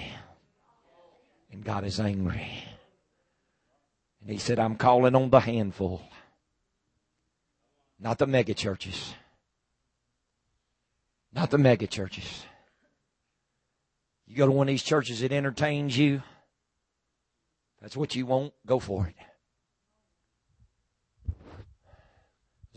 [1.51, 2.63] And God is angry.
[4.21, 6.01] And he said, I'm calling on the handful.
[7.99, 9.13] Not the mega churches.
[11.33, 12.45] Not the mega churches.
[14.27, 16.21] You go to one of these churches that entertains you.
[17.87, 18.51] That's what you want.
[18.65, 19.15] Go for it.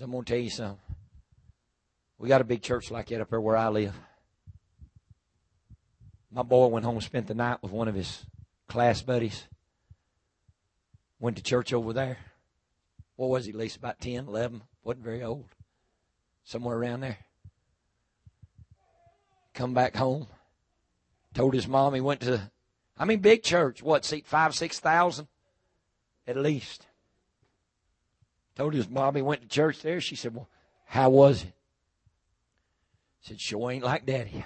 [0.00, 0.78] I'm going to tell you something.
[2.16, 3.98] We got a big church like that up there where I live.
[6.30, 8.24] My boy went home spent the night with one of his
[8.68, 9.48] class buddies.
[11.18, 12.18] Went to church over there.
[13.16, 14.62] What was he, at least about 10, 11?
[14.84, 15.48] Wasn't very old.
[16.44, 17.18] Somewhere around there.
[19.54, 20.28] Come back home.
[21.34, 22.52] Told his mom he went to,
[23.00, 23.82] I mean, big church.
[23.82, 25.26] What, seat five, six thousand?
[26.26, 26.86] At least.
[28.54, 30.02] Told his mom he went to church there.
[30.02, 30.50] She said, well,
[30.84, 31.54] how was it?
[33.22, 34.44] Said, sure ain't like daddy.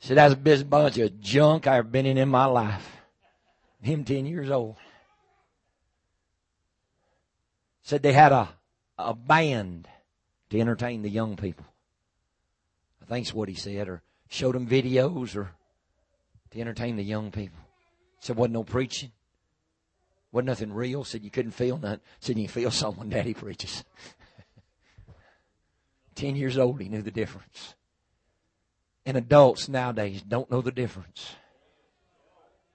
[0.00, 2.86] Said, that's the biggest bunch of junk I've been in in my life.
[3.80, 4.76] Him 10 years old.
[7.82, 8.50] Said they had a,
[8.98, 9.88] a band
[10.50, 11.64] to entertain the young people.
[13.02, 15.52] I think's what he said, or showed them videos or
[16.50, 17.58] to entertain the young people.
[18.20, 19.12] Said wasn't no preaching.
[20.32, 21.04] Wasn't nothing real.
[21.04, 22.00] Said you couldn't feel nothing.
[22.20, 23.84] Said you feel when daddy preaches.
[26.14, 27.74] Ten years old, he knew the difference.
[29.06, 31.34] And adults nowadays don't know the difference.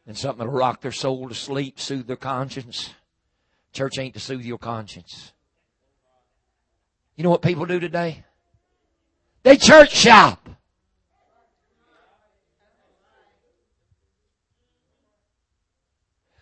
[0.07, 2.93] And something that'll rock their soul to sleep, soothe their conscience.
[3.73, 5.33] Church ain't to soothe your conscience.
[7.15, 8.23] You know what people do today?
[9.43, 10.49] They church shop.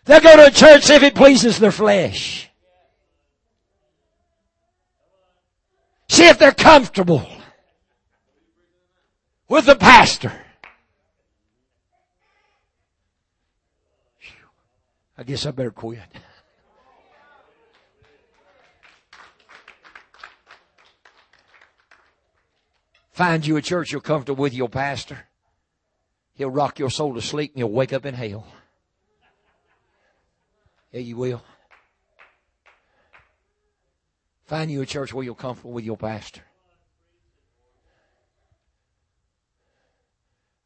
[0.05, 2.49] They'll go to a church if it pleases their flesh.
[6.09, 7.25] See if they're comfortable
[9.47, 10.33] with the pastor.
[15.17, 15.99] I guess I better quit.
[23.11, 25.27] Find you a church you're comfortable with your pastor.
[26.33, 28.45] He'll rock your soul to sleep and you'll wake up in hell.
[30.93, 31.41] Yeah, you will.
[34.45, 36.41] Find you a church where you're comfortable with your pastor.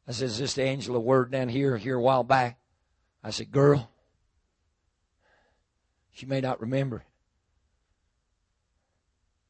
[0.06, 2.58] I said, is this the Angela word down here, here a while back?
[3.24, 3.90] I said, girl,
[6.12, 7.04] she may not remember.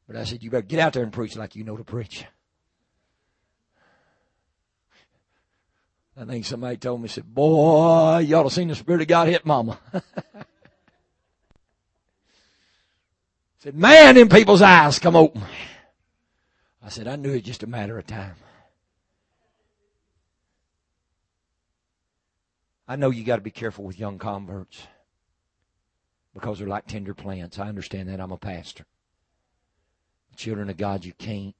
[0.07, 2.25] But I said, you better get out there and preach like you know to preach.
[6.17, 9.27] I think somebody told me, said, boy, you ought to seen the Spirit of God
[9.27, 9.79] hit mama.
[13.59, 15.43] said, man, in people's eyes come open.
[16.83, 18.35] I said, I knew it just a matter of time.
[22.87, 24.87] I know you got to be careful with young converts
[26.33, 27.59] because they're like tender plants.
[27.59, 28.19] I understand that.
[28.19, 28.85] I'm a pastor.
[30.35, 31.55] Children of God, you can't,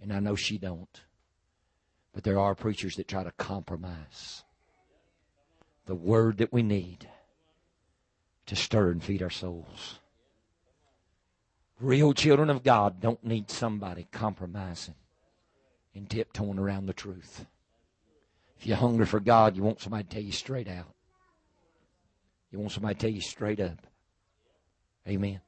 [0.00, 1.02] and I know she don't.
[2.14, 4.44] But there are preachers that try to compromise
[5.86, 7.08] the word that we need
[8.46, 9.98] to stir and feed our souls.
[11.80, 14.94] Real children of God don't need somebody compromising
[15.94, 17.44] and tiptoeing around the truth.
[18.58, 20.94] If you're hungry for God, you want somebody to tell you straight out.
[22.50, 23.86] You want somebody to tell you straight up.
[25.06, 25.40] Amen.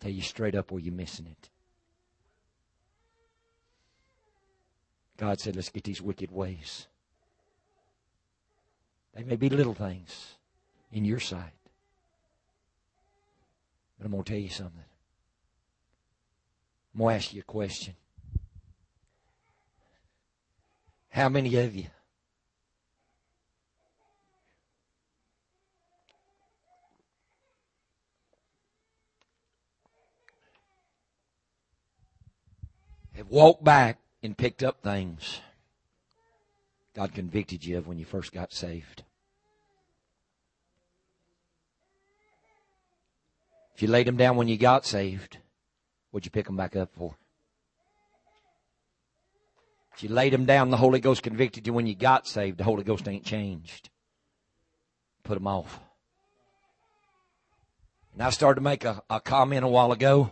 [0.00, 1.48] Tell you straight up where you're missing it.
[5.16, 6.86] God said, let's get these wicked ways.
[9.14, 10.36] They may be little things
[10.90, 11.59] in your sight.
[14.00, 14.82] But I'm going to tell you something.
[16.94, 17.94] I'm going to ask you a question.
[21.10, 21.84] How many of you
[33.16, 35.40] have walked back and picked up things
[36.94, 39.02] God convicted you of when you first got saved?
[43.80, 45.38] If you laid them down when you got saved,
[46.10, 47.16] what'd you pick them back up for?
[49.94, 52.64] If you laid them down, the Holy Ghost convicted you when you got saved, the
[52.64, 53.88] Holy Ghost ain't changed.
[55.24, 55.80] Put them off.
[58.12, 60.30] And I started to make a, a comment a while ago.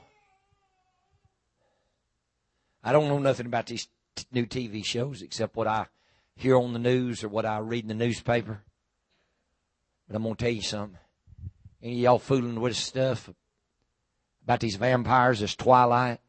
[2.84, 5.86] I don't know nothing about these t- new TV shows except what I
[6.36, 8.60] hear on the news or what I read in the newspaper.
[10.06, 10.98] But I'm going to tell you something.
[11.82, 13.30] Any of y'all fooling with stuff
[14.44, 16.20] about these vampires, this twilight,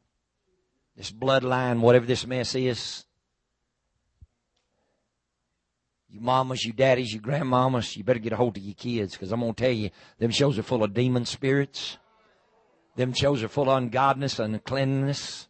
[0.96, 3.06] this bloodline, whatever this mess is?
[6.10, 9.32] You mamas, you daddies, you grandmamas, you better get a hold of your kids because
[9.32, 11.98] I'm going to tell you, them shows are full of demon spirits.
[12.96, 15.49] Them shows are full of ungodliness and uncleanness.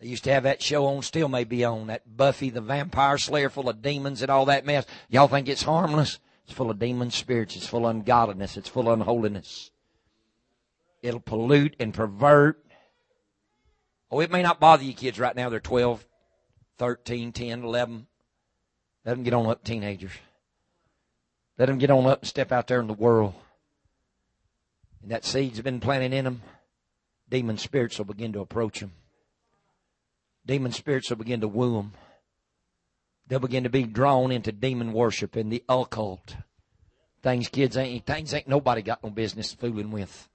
[0.00, 3.18] They used to have that show on, still may be on, that Buffy the Vampire
[3.18, 4.86] Slayer full of demons and all that mess.
[5.08, 6.18] Y'all think it's harmless?
[6.44, 7.54] It's full of demon spirits.
[7.54, 8.56] It's full of ungodliness.
[8.56, 9.70] It's full of unholiness.
[11.02, 12.64] It'll pollute and pervert.
[14.10, 15.50] Oh, it may not bother you kids right now.
[15.50, 16.04] They're 12,
[16.78, 18.06] 13, 10, 11.
[19.04, 20.12] Let them get on up, teenagers.
[21.58, 23.34] Let them get on up and step out there in the world.
[25.02, 26.42] And that seed's been planted in them.
[27.28, 28.92] Demon spirits will begin to approach them.
[30.50, 31.92] Demon spirits will begin to woo them.
[33.28, 36.34] They'll begin to be drawn into demon worship and the occult.
[37.22, 40.28] Things kids ain't, things ain't nobody got no business fooling with.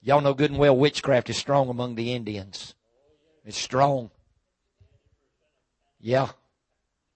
[0.00, 2.74] Y'all know good and well witchcraft is strong among the Indians.
[3.44, 4.10] It's strong.
[6.00, 6.30] Yeah.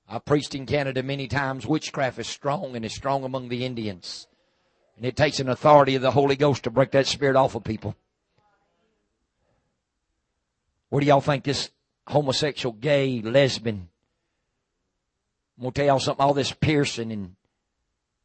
[0.09, 1.67] I preached in Canada many times.
[1.67, 4.29] Witchcraft is strong and is strong among the Indians.
[4.97, 7.65] And it takes an authority of the Holy Ghost to break that spirit off of
[7.65, 7.97] people.
[10.89, 11.71] Where do y'all think this
[12.07, 13.89] homosexual, gay, lesbian.
[15.57, 16.25] I'm going to tell y'all something.
[16.25, 17.37] All this piercing and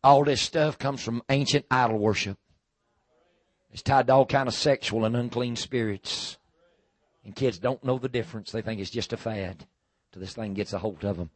[0.03, 2.37] all this stuff comes from ancient idol worship.
[3.71, 6.37] It's tied to all kind of sexual and unclean spirits.
[7.23, 8.51] And kids don't know the difference.
[8.51, 9.65] They think it's just a fad
[10.11, 11.29] till this thing gets a hold of them.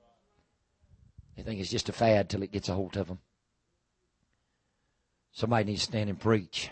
[1.38, 3.20] They think it's just a fad till it gets a hold of them.
[5.32, 6.72] Somebody needs to stand and preach.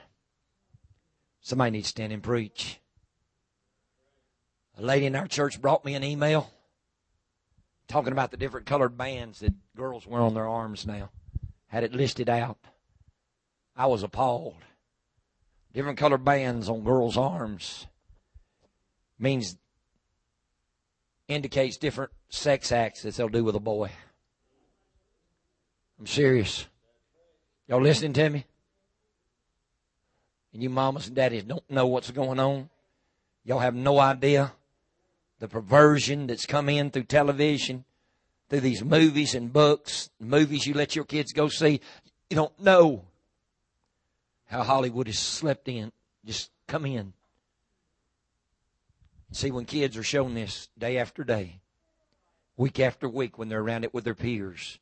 [1.42, 2.80] Somebody needs to stand and preach.
[4.78, 6.50] A lady in our church brought me an email
[7.88, 11.10] talking about the different colored bands that girls wear on their arms now.
[11.68, 12.58] Had it listed out.
[13.76, 14.56] I was appalled.
[15.74, 17.88] Different colored bands on girls' arms
[19.20, 19.58] means
[21.28, 23.92] indicates different sex acts that they'll do with a boy.
[26.00, 26.68] I'm serious.
[27.68, 28.46] Y'all listening to me?
[30.52, 32.70] And you mamas and daddies don't know what's going on.
[33.46, 34.52] Y'all have no idea
[35.44, 37.84] the perversion that's come in through television,
[38.50, 41.82] through these movies and books, movies you let your kids go see.
[42.30, 43.04] You don't know
[44.46, 45.92] how Hollywood has slept in,
[46.24, 47.12] just come in.
[49.34, 51.60] See, when kids are shown this day after day,
[52.56, 54.80] week after week, when they're around it with their peers,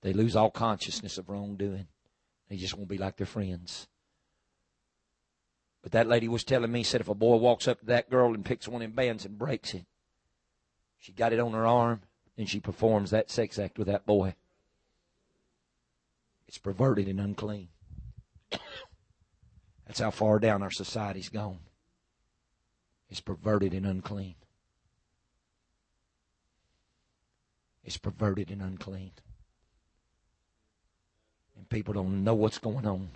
[0.00, 1.86] they lose all consciousness of wrongdoing.
[2.48, 3.88] They just won't be like their friends.
[5.82, 8.32] But that lady was telling me, said if a boy walks up to that girl
[8.32, 9.84] and picks one them bands and breaks it,
[10.98, 12.02] she got it on her arm,
[12.36, 14.34] and she performs that sex act with that boy.
[16.46, 17.68] It's perverted and unclean.
[19.86, 21.60] That's how far down our society's gone.
[23.10, 24.34] It's perverted and unclean.
[27.84, 29.12] It's perverted and unclean.
[31.56, 33.10] And people don't know what's going on.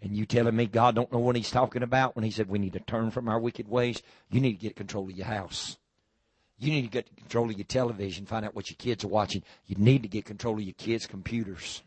[0.00, 2.58] And you telling me God don't know what he's talking about when he said we
[2.58, 4.02] need to turn from our wicked ways?
[4.30, 5.76] You need to get control of your house.
[6.62, 9.42] You need to get control of your television, find out what your kids are watching.
[9.66, 11.82] You need to get control of your kids' computers.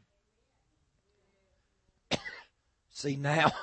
[2.90, 3.54] See now,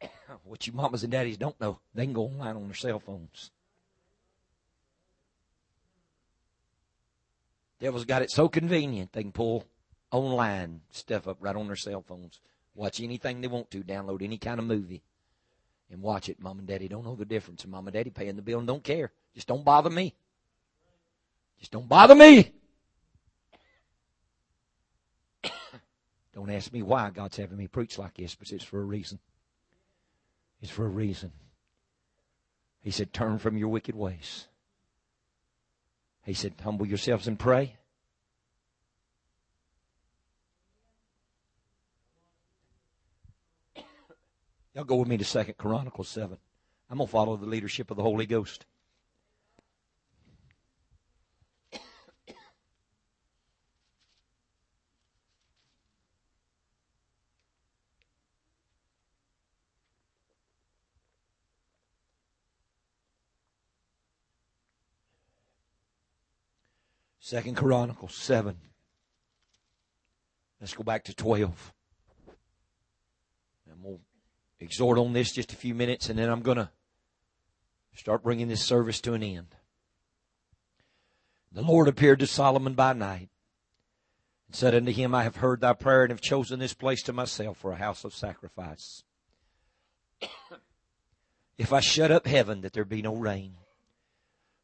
[0.44, 3.50] what you mamas and daddies don't know, they can go online on their cell phones.
[7.78, 9.66] Devil's got it so convenient they can pull
[10.10, 12.40] online stuff up right on their cell phones.
[12.74, 15.02] Watch anything they want to, download any kind of movie,
[15.90, 16.40] and watch it.
[16.40, 18.66] Mom and daddy don't know the difference, and mom and daddy paying the bill and
[18.66, 19.12] don't care.
[19.34, 20.14] Just don't bother me.
[21.58, 22.52] Just don't bother me.
[26.34, 29.18] don't ask me why God's having me preach like this, but it's for a reason.
[30.60, 31.32] It's for a reason.
[32.80, 34.48] He said, Turn from your wicked ways.
[36.24, 37.76] He said, Humble yourselves and pray.
[44.76, 46.36] Y'all go with me to Second Chronicles 7.
[46.90, 48.66] I'm going to follow the leadership of the Holy Ghost.
[67.18, 68.54] Second Chronicles 7.
[70.60, 71.72] Let's go back to 12.
[74.60, 76.70] Exhort on this just a few minutes, and then I'm going to
[77.94, 79.54] start bringing this service to an end.
[81.52, 83.28] The Lord appeared to Solomon by night
[84.46, 87.12] and said unto him, I have heard thy prayer and have chosen this place to
[87.12, 89.02] myself for a house of sacrifice.
[91.58, 93.54] if I shut up heaven that there be no rain,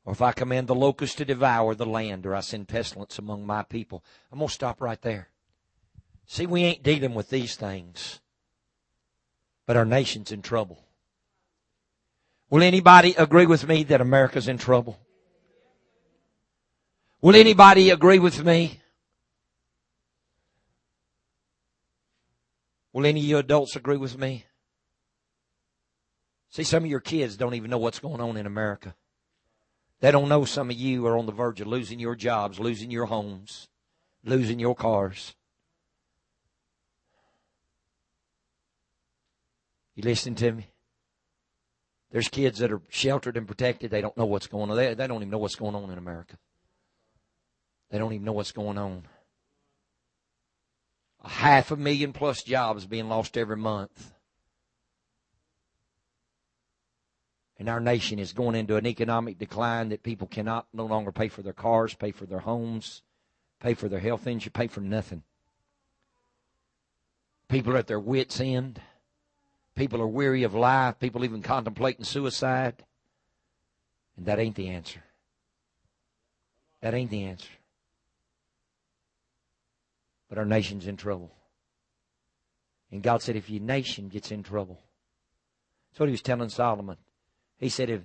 [0.04, 3.46] or if I command the locust to devour the land, or I send pestilence among
[3.46, 5.28] my people, I'm going to stop right there.
[6.26, 8.20] See, we ain't dealing with these things
[9.72, 10.84] but our nation's in trouble.
[12.50, 15.00] Will anybody agree with me that America's in trouble?
[17.22, 18.82] Will anybody agree with me?
[22.92, 24.44] Will any of you adults agree with me?
[26.50, 28.94] See, some of your kids don't even know what's going on in America.
[30.00, 32.90] They don't know some of you are on the verge of losing your jobs, losing
[32.90, 33.68] your homes,
[34.22, 35.34] losing your cars.
[39.94, 40.68] You listening to me?
[42.10, 43.90] There's kids that are sheltered and protected.
[43.90, 44.76] They don't know what's going on.
[44.76, 46.36] They, they don't even know what's going on in America.
[47.90, 49.04] They don't even know what's going on.
[51.24, 54.12] A half a million plus jobs being lost every month.
[57.58, 61.28] And our nation is going into an economic decline that people cannot no longer pay
[61.28, 63.02] for their cars, pay for their homes,
[63.60, 65.22] pay for their health insurance, pay for nothing.
[67.48, 68.80] People are at their wits' end.
[69.74, 70.98] People are weary of life.
[70.98, 72.84] People even contemplating suicide.
[74.16, 75.02] And that ain't the answer.
[76.80, 77.48] That ain't the answer.
[80.28, 81.30] But our nation's in trouble.
[82.90, 84.78] And God said, if your nation gets in trouble,
[85.90, 86.96] that's what he was telling Solomon.
[87.58, 88.02] He said, if,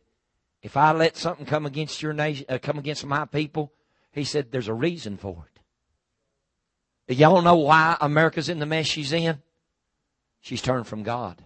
[0.61, 3.73] if I let something come against your nation, uh, come against my people,
[4.11, 5.45] he said, there's a reason for
[7.07, 7.17] it.
[7.17, 9.41] Y'all know why America's in the mess she's in?
[10.41, 11.41] She's turned from God.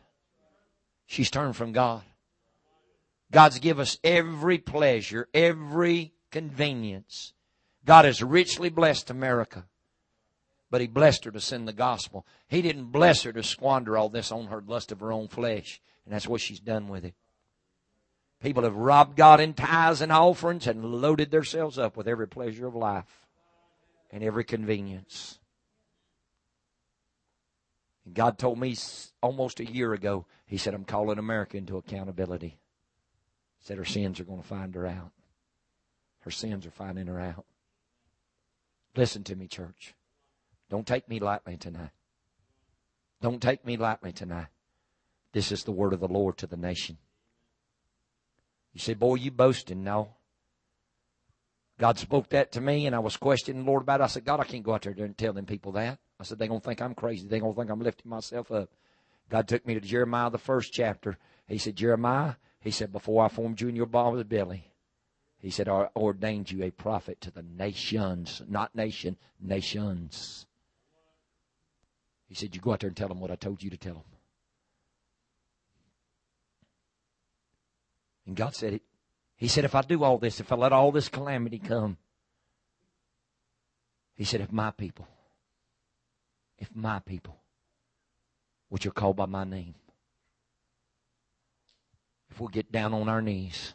[1.11, 2.03] She's turned from God.
[3.33, 7.33] God's given us every pleasure, every convenience.
[7.83, 9.65] God has richly blessed America,
[10.69, 12.25] but He blessed her to send the gospel.
[12.47, 15.81] He didn't bless her to squander all this on her lust of her own flesh,
[16.05, 17.15] and that's what she's done with it.
[18.41, 22.67] People have robbed God in tithes and offerings and loaded themselves up with every pleasure
[22.67, 23.27] of life
[24.11, 25.39] and every convenience.
[28.05, 28.75] And God told me
[29.21, 32.57] almost a year ago, He said, I'm calling America into accountability.
[33.59, 35.11] He said her sins are going to find her out.
[36.21, 37.45] Her sins are finding her out.
[38.95, 39.93] Listen to me, church.
[40.69, 41.91] Don't take me lightly tonight.
[43.21, 44.47] Don't take me lightly tonight.
[45.33, 46.97] This is the word of the Lord to the nation.
[48.73, 49.83] You say, boy, you boasting.
[49.83, 50.15] No.
[51.79, 54.03] God spoke that to me, and I was questioning the Lord about it.
[54.03, 55.99] I said, God, I can't go out there and tell them people that.
[56.21, 57.27] I said, they're going to think I'm crazy.
[57.27, 58.69] They're going to think I'm lifting myself up.
[59.31, 61.17] God took me to Jeremiah, the first chapter.
[61.47, 64.71] He said, Jeremiah, he said, before I formed you in your father's belly,
[65.39, 70.45] he said, I ordained you a prophet to the nations, not nation, nations.
[72.27, 73.95] He said, You go out there and tell them what I told you to tell
[73.95, 74.03] them.
[78.27, 78.83] And God said it.
[79.35, 81.97] He said, If I do all this, if I let all this calamity come,
[84.13, 85.07] He said, If my people,
[86.61, 87.41] if my people,
[88.69, 89.73] which are called by my name,
[92.29, 93.73] if we get down on our knees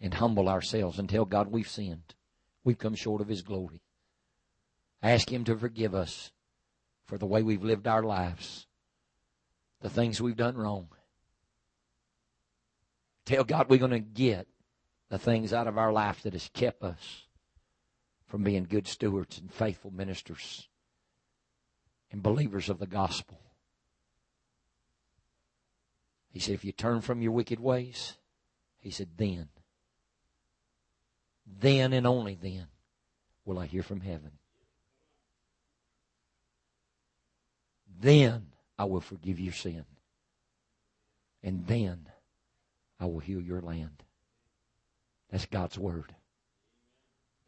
[0.00, 2.14] and humble ourselves and tell God we've sinned,
[2.62, 3.82] we've come short of His glory,
[5.02, 6.30] ask Him to forgive us
[7.04, 8.66] for the way we've lived our lives,
[9.82, 10.88] the things we've done wrong.
[13.26, 14.46] Tell God we're going to get
[15.10, 17.26] the things out of our life that has kept us
[18.28, 20.68] from being good stewards and faithful ministers
[22.14, 23.40] and believers of the gospel.
[26.30, 28.18] He said, if you turn from your wicked ways,
[28.78, 29.48] he said, then,
[31.44, 32.68] then and only then
[33.44, 34.30] will I hear from heaven.
[38.00, 38.46] Then
[38.78, 39.84] I will forgive your sin.
[41.42, 42.06] And then
[43.00, 44.04] I will heal your land.
[45.32, 46.14] That's God's word.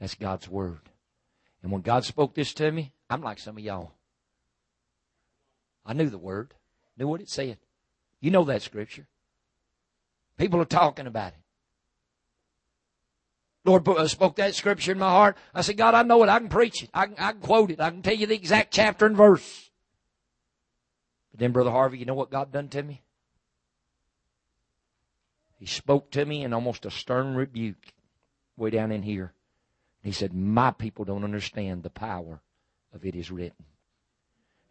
[0.00, 0.90] That's God's word.
[1.62, 3.92] And when God spoke this to me, I'm like some of y'all.
[5.86, 6.54] I knew the word,
[6.98, 7.58] knew what it said.
[8.20, 9.06] You know that scripture.
[10.36, 11.38] People are talking about it.
[13.64, 15.36] Lord uh, spoke that scripture in my heart.
[15.54, 16.28] I said, God, I know it.
[16.28, 16.90] I can preach it.
[16.94, 17.80] I can, I can quote it.
[17.80, 19.70] I can tell you the exact chapter and verse.
[21.32, 23.02] But then, Brother Harvey, you know what God done to me?
[25.58, 27.92] He spoke to me in almost a stern rebuke
[28.56, 29.32] way down in here.
[30.02, 32.40] He said, My people don't understand the power
[32.92, 33.64] of it is written.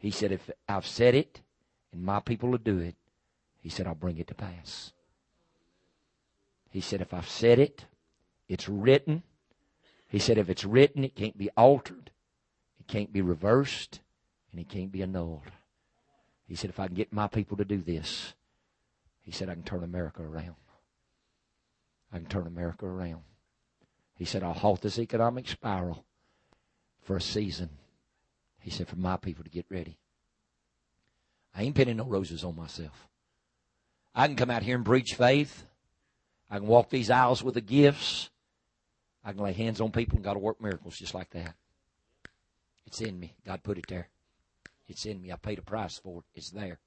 [0.05, 1.41] He said, If I've said it
[1.91, 2.93] and my people will do it,
[3.63, 4.93] he said, I'll bring it to pass.
[6.69, 7.85] He said, If I've said it,
[8.47, 9.23] it's written.
[10.07, 12.11] He said, If it's written, it can't be altered,
[12.79, 13.99] it can't be reversed,
[14.51, 15.49] and it can't be annulled.
[16.47, 18.35] He said, If I can get my people to do this,
[19.23, 20.53] he said, I can turn America around.
[22.13, 23.23] I can turn America around.
[24.19, 26.05] He said, I'll halt this economic spiral
[27.01, 27.69] for a season.
[28.65, 29.99] He said, for my people to get ready.
[31.53, 33.07] I ain't pinning no roses on myself.
[34.15, 35.67] I can come out here and preach faith.
[36.49, 38.31] I can walk these aisles with the gifts.
[39.23, 41.53] I can lay hands on people and God will work miracles just like that.
[42.87, 43.35] It's in me.
[43.45, 44.09] God put it there.
[44.87, 45.31] It's in me.
[45.31, 46.25] I paid a price for it.
[46.33, 46.79] It's there.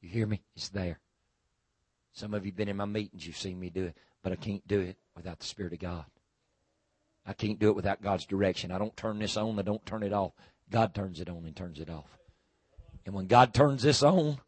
[0.00, 0.42] You hear me?
[0.54, 1.00] It's there.
[2.12, 3.26] Some of you have been in my meetings.
[3.26, 3.96] You've seen me do it.
[4.22, 6.04] But I can't do it without the Spirit of God.
[7.26, 8.70] I can't do it without God's direction.
[8.70, 10.32] I don't turn this on, I don't turn it off.
[10.70, 12.18] God turns it on and turns it off.
[13.06, 14.38] And when God turns this on,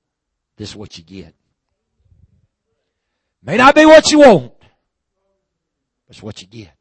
[0.57, 1.35] this is what you get.
[3.43, 6.73] May not be what you want, but it's what you get.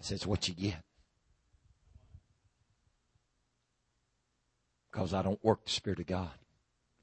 [0.00, 0.82] I said it's what you get.
[4.90, 6.30] Because I don't work the Spirit of God.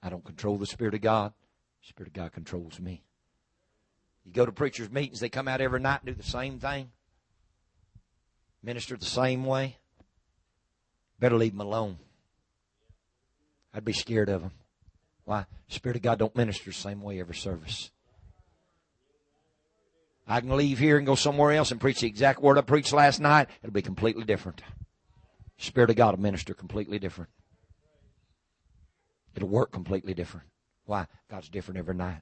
[0.04, 1.34] I don't control the Spirit of God.
[1.82, 3.04] The Spirit of God controls me.
[4.24, 6.92] You go to preachers' meetings, they come out every night and do the same thing,
[8.62, 9.78] minister the same way.
[11.22, 12.00] Better leave them alone.
[13.74, 14.52] I'd be scared of them.
[15.24, 15.46] Why?
[15.70, 17.92] Spirit of God don't minister the same way every service.
[20.28, 22.92] I can leave here and go somewhere else and preach the exact word I preached
[22.92, 23.50] last night.
[23.62, 24.64] It'll be completely different.
[25.58, 27.30] Spirit of God will minister completely different.
[29.36, 30.48] It'll work completely different.
[30.86, 31.06] Why?
[31.30, 32.22] God's different every night.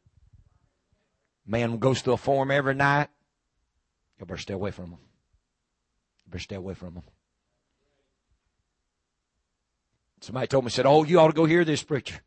[1.48, 3.08] Man goes through a form every night.
[4.20, 5.00] You better stay away from him.
[6.26, 7.04] You better stay away from them.
[10.22, 12.20] Somebody told me, said, Oh, you ought to go hear this preacher.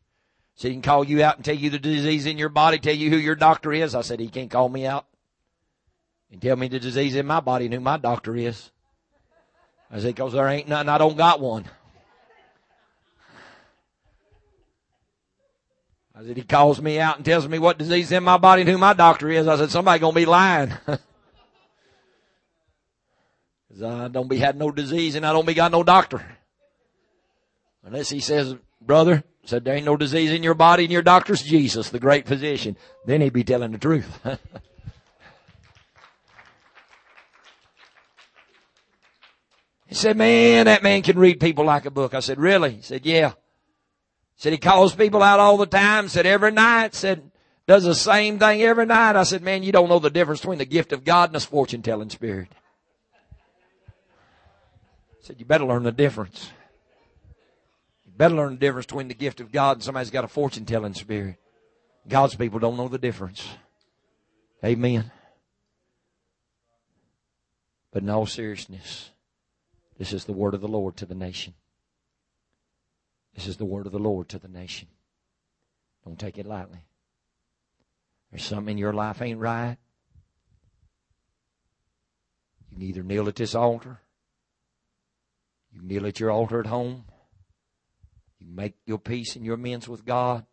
[0.55, 2.93] So he can call you out and tell you the disease in your body, tell
[2.93, 3.95] you who your doctor is.
[3.95, 5.05] I said, He can't call me out
[6.31, 8.71] and tell me the disease in my body and who my doctor is.
[9.91, 11.65] I said, Because there ain't nothing, I don't got one.
[16.15, 18.69] I said, he calls me out and tells me what disease in my body and
[18.69, 19.47] who my doctor is.
[19.47, 20.71] I said, somebody gonna be lying.
[20.85, 20.99] Cause
[23.83, 26.23] I don't be had no disease and I don't be got no doctor.
[27.83, 31.41] Unless he says, brother, said there ain't no disease in your body and your doctor's
[31.41, 32.77] Jesus, the great physician.
[33.05, 34.19] Then he'd be telling the truth.
[39.87, 42.13] he said, man, that man can read people like a book.
[42.13, 42.75] I said, really?
[42.75, 43.33] He said, yeah.
[44.37, 46.07] Said he calls people out all the time.
[46.07, 46.95] Said every night.
[46.95, 47.31] Said
[47.65, 49.15] does the same thing every night.
[49.15, 51.39] I said, man, you don't know the difference between the gift of God and a
[51.39, 52.49] fortune telling spirit.
[55.21, 56.51] said you better learn the difference.
[58.15, 60.93] Better learn the difference between the gift of God and somebody's got a fortune telling
[60.93, 61.37] spirit.
[62.07, 63.47] God's people don't know the difference.
[64.63, 65.11] Amen.
[67.91, 69.11] But in all seriousness,
[69.97, 71.53] this is the word of the Lord to the nation.
[73.35, 74.87] This is the word of the Lord to the nation.
[76.05, 76.85] Don't take it lightly.
[78.31, 79.77] There's something in your life ain't right.
[82.69, 83.99] You can either kneel at this altar,
[85.71, 87.05] you kneel at your altar at home,
[88.43, 90.45] you make your peace and your amends with God.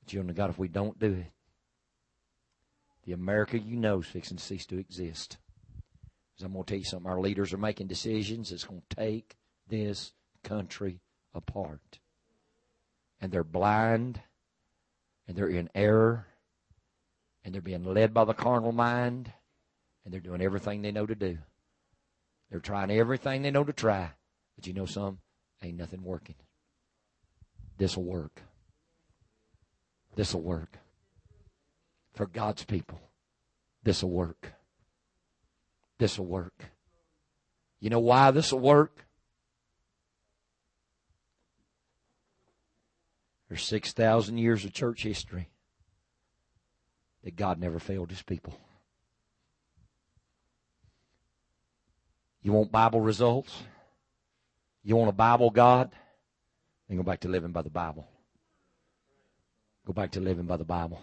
[0.00, 1.32] But children of God, if we don't do it,
[3.04, 5.38] the America you know is fixing to cease to exist.
[6.34, 7.10] Because I'm going to tell you something.
[7.10, 9.36] Our leaders are making decisions that's going to take
[9.68, 10.12] this
[10.44, 11.00] country
[11.34, 11.98] apart.
[13.20, 14.20] And they're blind,
[15.26, 16.26] and they're in error,
[17.44, 19.32] and they're being led by the carnal mind,
[20.04, 21.38] and they're doing everything they know to do.
[22.50, 24.10] They're trying everything they know to try.
[24.56, 25.18] But you know some?
[25.62, 26.36] Ain't nothing working.
[27.80, 28.42] This'll work.
[30.14, 30.76] This'll work.
[32.12, 33.00] For God's people,
[33.82, 34.52] this'll work.
[35.96, 36.66] This'll work.
[37.80, 39.06] You know why this'll work?
[43.48, 45.48] There's 6,000 years of church history
[47.24, 48.60] that God never failed his people.
[52.42, 53.62] You want Bible results?
[54.84, 55.90] You want a Bible God?
[56.90, 58.04] Then go back to living by the Bible.
[59.86, 61.00] Go back to living by the Bible.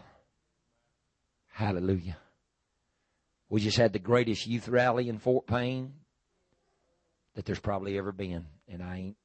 [1.49, 2.17] Hallelujah.
[3.47, 5.93] We just had the greatest youth rally in Fort Payne
[7.35, 8.47] that there's probably ever been.
[8.67, 9.17] And I ain't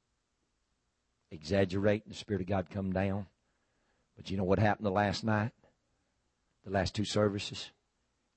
[1.33, 2.11] exaggerating.
[2.11, 3.27] The Spirit of God come down.
[4.17, 5.51] But you know what happened the last night?
[6.65, 7.73] The last two services?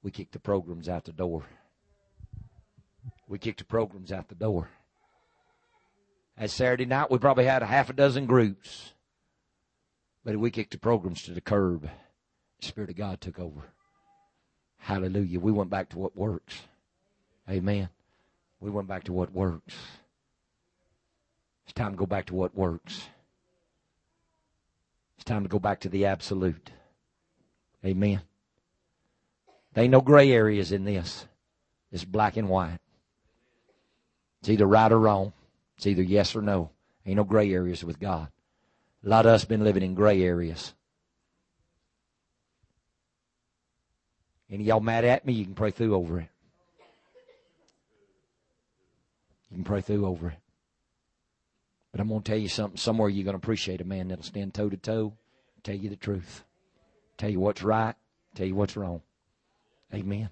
[0.02, 1.44] We kicked the programs out the door.
[3.28, 4.72] We kicked the programs out the door.
[6.38, 8.94] That Saturday night, we probably had a half a dozen groups.
[10.24, 11.90] But we kicked the programs to the curb.
[12.60, 13.62] The Spirit of God took over.
[14.78, 15.40] Hallelujah.
[15.40, 16.62] We went back to what works.
[17.50, 17.90] Amen.
[18.60, 19.76] We went back to what works.
[21.66, 23.08] It's time to go back to what works.
[25.16, 26.72] It's time to go back to the absolute.
[27.86, 28.22] Amen.
[29.74, 31.28] There ain't no gray areas in this.
[31.92, 32.80] It's black and white.
[34.42, 35.34] It's either right or wrong.
[35.78, 36.72] It's either yes or no.
[37.06, 38.30] Ain't no gray areas with God.
[39.06, 40.74] A lot of us been living in gray areas.
[44.50, 45.34] Any y'all mad at me?
[45.34, 46.28] You can pray through over it.
[49.50, 50.38] You can pray through over it.
[51.92, 52.78] But I'm going to tell you something.
[52.78, 55.14] Somewhere you're going to appreciate a man that'll stand toe to toe,
[55.64, 56.44] tell you the truth,
[57.18, 57.96] tell you what's right,
[58.36, 59.02] tell you what's wrong.
[59.94, 60.30] Amen.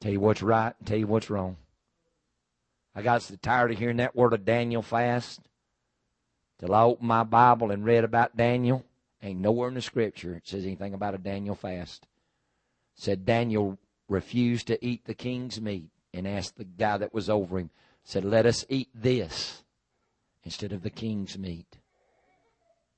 [0.00, 1.56] Tell you what's right, tell you what's wrong.
[2.98, 5.40] I got so tired of hearing that word of Daniel fast.
[6.58, 8.84] Till I opened my Bible and read about Daniel.
[9.22, 12.08] Ain't nowhere in the scripture it says anything about a Daniel fast.
[12.96, 17.60] Said Daniel refused to eat the king's meat and asked the guy that was over
[17.60, 17.70] him,
[18.02, 19.62] said, Let us eat this
[20.42, 21.78] instead of the king's meat.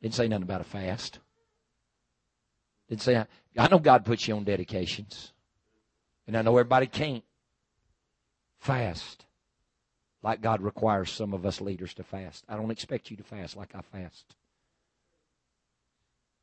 [0.00, 1.18] Didn't say nothing about a fast.
[2.88, 3.22] Didn't say
[3.58, 5.34] I know God puts you on dedications.
[6.26, 7.22] And I know everybody can't
[8.60, 9.26] fast
[10.22, 12.44] like God requires some of us leaders to fast.
[12.48, 14.34] I don't expect you to fast like I fast.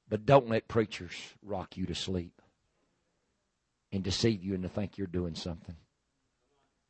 [0.10, 1.14] But don't let preachers
[1.44, 2.42] rock you to sleep
[3.92, 5.76] and deceive you into think you're doing something.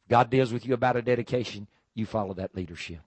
[0.09, 2.99] God deals with you about a dedication, you follow that leadership.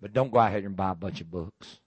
[0.00, 1.80] But don't go out here and buy a bunch of books.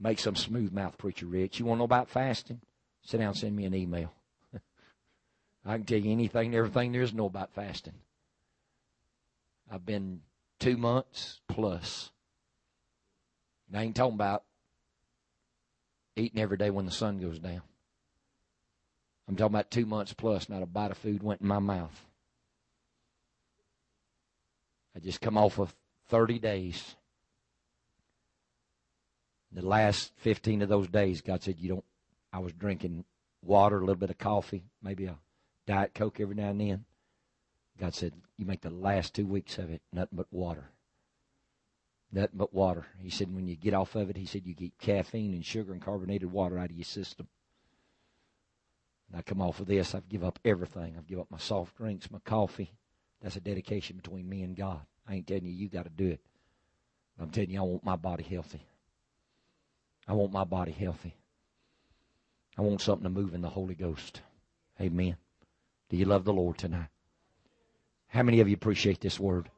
[0.00, 1.58] Make some smooth mouth preacher rich.
[1.58, 2.60] You want to know about fasting?
[3.02, 4.12] Sit down and send me an email.
[5.64, 7.94] I can tell you anything and everything there is to know about fasting.
[9.70, 10.22] I've been
[10.58, 12.10] two months plus.
[13.68, 14.44] And I ain't talking about
[16.16, 17.62] eating every day when the sun goes down.
[19.28, 22.06] I'm talking about two months plus, not a bite of food went in my mouth.
[24.96, 25.74] I just come off of
[26.08, 26.96] 30 days.
[29.52, 31.84] The last 15 of those days, God said, You don't,
[32.32, 33.04] I was drinking
[33.42, 35.16] water, a little bit of coffee, maybe a
[35.68, 36.86] Diet Coke every now and then.
[37.78, 40.70] God said, You make the last two weeks of it nothing but water.
[42.10, 42.86] Nothing but water.
[42.98, 45.74] He said, When you get off of it, He said, You get caffeine and sugar
[45.74, 47.28] and carbonated water out of your system.
[49.10, 50.94] And I come off of this, I've give up everything.
[50.96, 52.72] I've give up my soft drinks, my coffee.
[53.20, 54.80] That's a dedication between me and God.
[55.06, 56.20] I ain't telling you you got to do it.
[57.20, 58.62] I'm telling you I want my body healthy.
[60.06, 61.14] I want my body healthy.
[62.56, 64.22] I want something to move in the Holy Ghost.
[64.80, 65.18] Amen.
[65.88, 66.88] Do you love the Lord tonight?
[68.08, 69.50] How many of you appreciate this word?